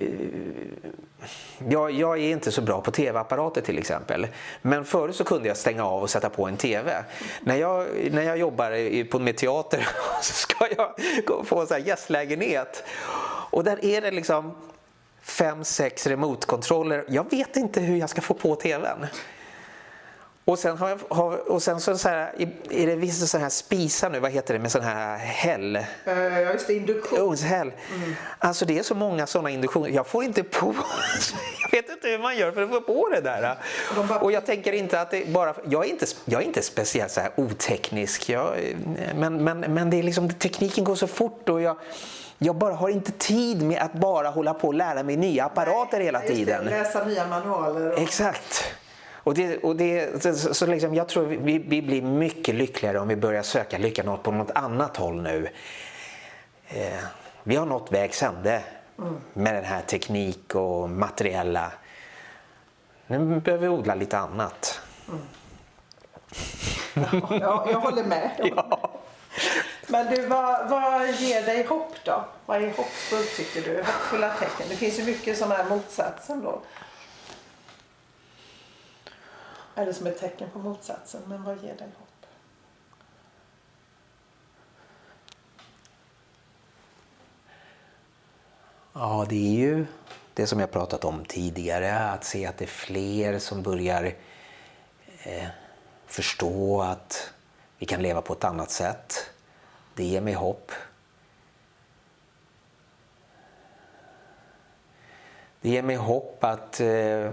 [1.70, 4.28] jag, jag, är inte så bra på tv-apparater till exempel.
[4.62, 7.04] Men förut så kunde jag stänga av och sätta på en tv.
[7.42, 9.88] När jag, när jag jobbar på, med teater
[10.22, 10.94] så ska jag
[11.48, 12.84] få en sån gästlägenhet.
[13.50, 14.52] Och där är det liksom
[15.22, 17.06] fem, sex remote-kontroller.
[17.08, 19.08] Jag vet inte hur jag ska få på tvn.
[20.46, 22.34] Och sen, har jag, har, och sen så, så här,
[22.70, 25.86] är det vissa sådana här spisar nu, vad heter det med sån här häll?
[26.06, 27.20] Ja uh, just det, induktion.
[27.20, 27.72] Ugnshäll.
[27.96, 28.16] Mm.
[28.40, 29.90] Alltså det är så många sådana induktioner.
[29.90, 30.76] Jag får inte på,
[31.62, 33.58] jag vet inte hur man gör för att få på det där.
[34.08, 34.20] bara...
[34.20, 37.22] Och jag tänker inte att det bara, jag är inte, jag är inte speciellt så
[37.22, 38.30] här oteknisk.
[38.30, 38.56] Jag,
[39.16, 41.78] men, men, men det är liksom, tekniken går så fort och jag,
[42.38, 45.98] jag bara har inte tid med att bara hålla på och lära mig nya apparater
[45.98, 46.66] Nej, hela tiden.
[46.66, 47.92] Det, läsa nya manualer.
[47.92, 48.00] Och...
[48.00, 48.74] Exakt.
[49.24, 53.16] Och det, och det, så, liksom, jag tror vi, vi blir mycket lyckligare om vi
[53.16, 55.50] börjar söka lyckan på något annat håll nu.
[56.68, 57.04] Eh,
[57.44, 58.64] vi har nått vägs ände
[59.00, 59.16] mm.
[59.34, 61.72] med den här teknik och materiella.
[63.08, 64.82] Nu behöver vi odla lite annat.
[65.08, 65.22] Mm.
[67.42, 68.32] Ja, jag håller med.
[68.56, 68.92] ja.
[69.88, 72.26] Men du, vad, vad ger dig hopp då?
[72.46, 73.78] Vad är hoppfullt tycker du?
[73.78, 74.66] Hoppfulla tecken?
[74.70, 76.62] Det finns ju mycket som är motsatsen då.
[79.76, 81.22] Eller som ett tecken på motsatsen.
[81.28, 82.08] Men vad ger dig hopp?
[88.94, 89.86] Ja, det är ju
[90.34, 92.00] det som jag pratat om tidigare.
[92.00, 94.16] Att se att det är fler som börjar
[95.24, 95.48] eh,
[96.06, 97.34] förstå att
[97.78, 99.30] vi kan leva på ett annat sätt.
[99.96, 100.72] Det ger mig hopp.
[105.62, 107.32] Det ger mig hopp att, eh,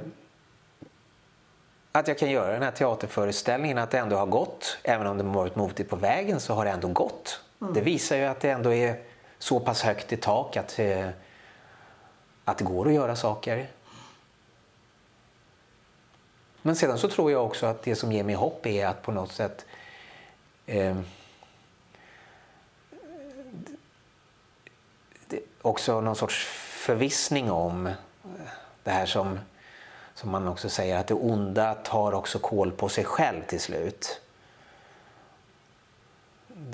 [1.92, 4.78] att jag kan göra den här teaterföreställningen, att det ändå har gått.
[4.82, 7.40] Även om det varit motigt på vägen så har det ändå gått.
[7.60, 7.74] Mm.
[7.74, 9.00] Det visar ju att det ändå är
[9.38, 11.08] så pass högt i tak att, eh,
[12.44, 13.68] att det går att göra saker.
[16.62, 19.12] Men sedan så tror jag också att det som ger mig hopp är att på
[19.12, 19.66] något sätt
[20.66, 20.96] eh,
[25.62, 26.44] också någon sorts
[26.86, 27.90] förvissning om
[28.82, 29.38] det här som,
[30.20, 34.20] som man också säger att det onda tar också koll på sig själv till slut.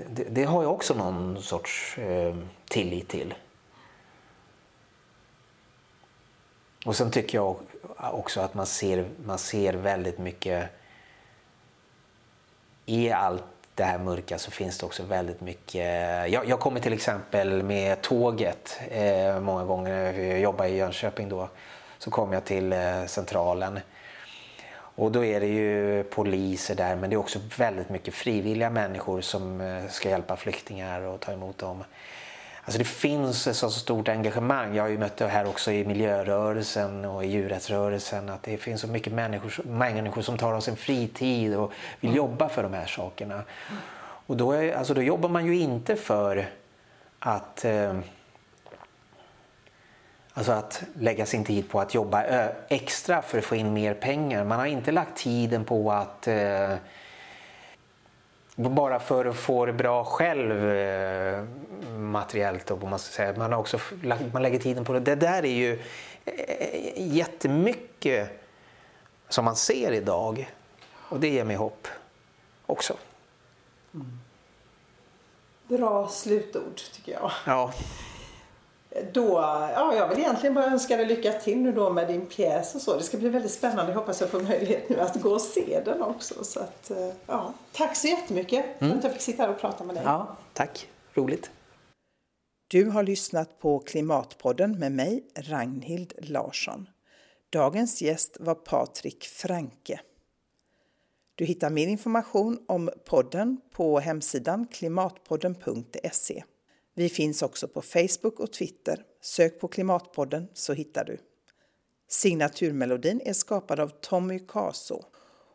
[0.09, 2.37] Det, det har jag också någon sorts eh,
[2.69, 3.35] tillit till.
[6.87, 7.57] Och sen tycker jag
[7.97, 10.69] också att man ser, man ser väldigt mycket
[12.87, 13.45] i allt
[13.75, 15.85] det här mörka så finns det också väldigt mycket.
[16.33, 20.13] Jag, jag kommer till exempel med tåget eh, många gånger.
[20.13, 21.49] Jag jobbar i Jönköping då.
[21.99, 23.81] Så kommer jag till eh, centralen.
[24.73, 29.21] Och då är det ju poliser där men det är också väldigt mycket frivilliga människor
[29.21, 31.85] som eh, ska hjälpa flyktingar och ta emot dem.
[32.67, 34.75] Alltså det finns ett så stort engagemang.
[34.75, 38.29] Jag har ju mött det här också i miljörörelsen och i djurrättsrörelsen.
[38.29, 42.17] Att det finns så mycket människor, människor som tar av sin fritid och vill mm.
[42.17, 43.43] jobba för de här sakerna.
[44.27, 46.49] Och då, är, alltså då jobbar man ju inte för
[47.19, 47.99] att eh,
[50.37, 52.25] Alltså att lägga sin tid på att jobba
[52.69, 54.45] extra för att få in mer pengar.
[54.45, 56.75] Man har inte lagt tiden på att eh,
[58.57, 61.45] bara för att få det bra själv eh,
[61.99, 62.71] materiellt.
[62.71, 63.39] Och man, ska säga.
[63.39, 63.79] Man, har också,
[64.33, 65.01] man lägger tiden på det.
[65.01, 65.83] Det där är ju
[66.25, 68.31] eh, jättemycket
[69.29, 70.53] som man ser idag.
[70.93, 71.89] Och det ger mig hopp
[72.67, 72.97] också.
[73.95, 74.21] Mm.
[75.69, 77.31] Bra slutord tycker jag.
[77.47, 77.73] Ja.
[79.13, 79.29] Då,
[79.75, 82.81] ja, jag vill egentligen bara önska dig lycka till nu då med din pjäs och
[82.81, 82.97] så.
[82.97, 83.93] Det ska bli väldigt spännande.
[83.93, 86.45] Jag hoppas jag får möjlighet nu att gå och se den också.
[86.45, 88.99] Så att, eh, ja, tack så jättemycket för mm.
[88.99, 90.05] att jag fick sitta här och prata med dig.
[90.05, 90.89] Ja, tack.
[91.15, 91.51] Roligt.
[92.69, 96.89] Du har lyssnat på Klimatpodden med mig, Ragnhild Larsson.
[97.51, 100.01] Dagens gäst var Patrik Franke.
[101.35, 106.45] Du hittar mer information om podden på hemsidan klimatpodden.se.
[106.99, 109.05] Vi finns också på Facebook och Twitter.
[109.21, 111.19] Sök på Klimatpodden så hittar du.
[112.09, 115.05] Signaturmelodin är skapad av Tommy Caso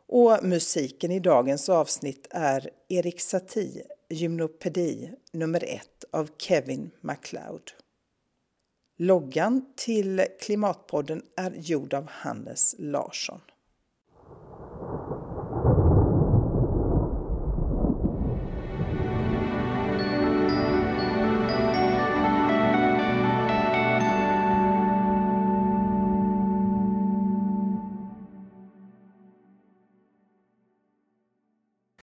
[0.08, 7.72] och musiken i dagens avsnitt är Erik Satie, Gymnopedi nummer ett av Kevin MacLeod.
[8.98, 13.42] Loggan till Klimatpodden är gjord av Hannes Larsson.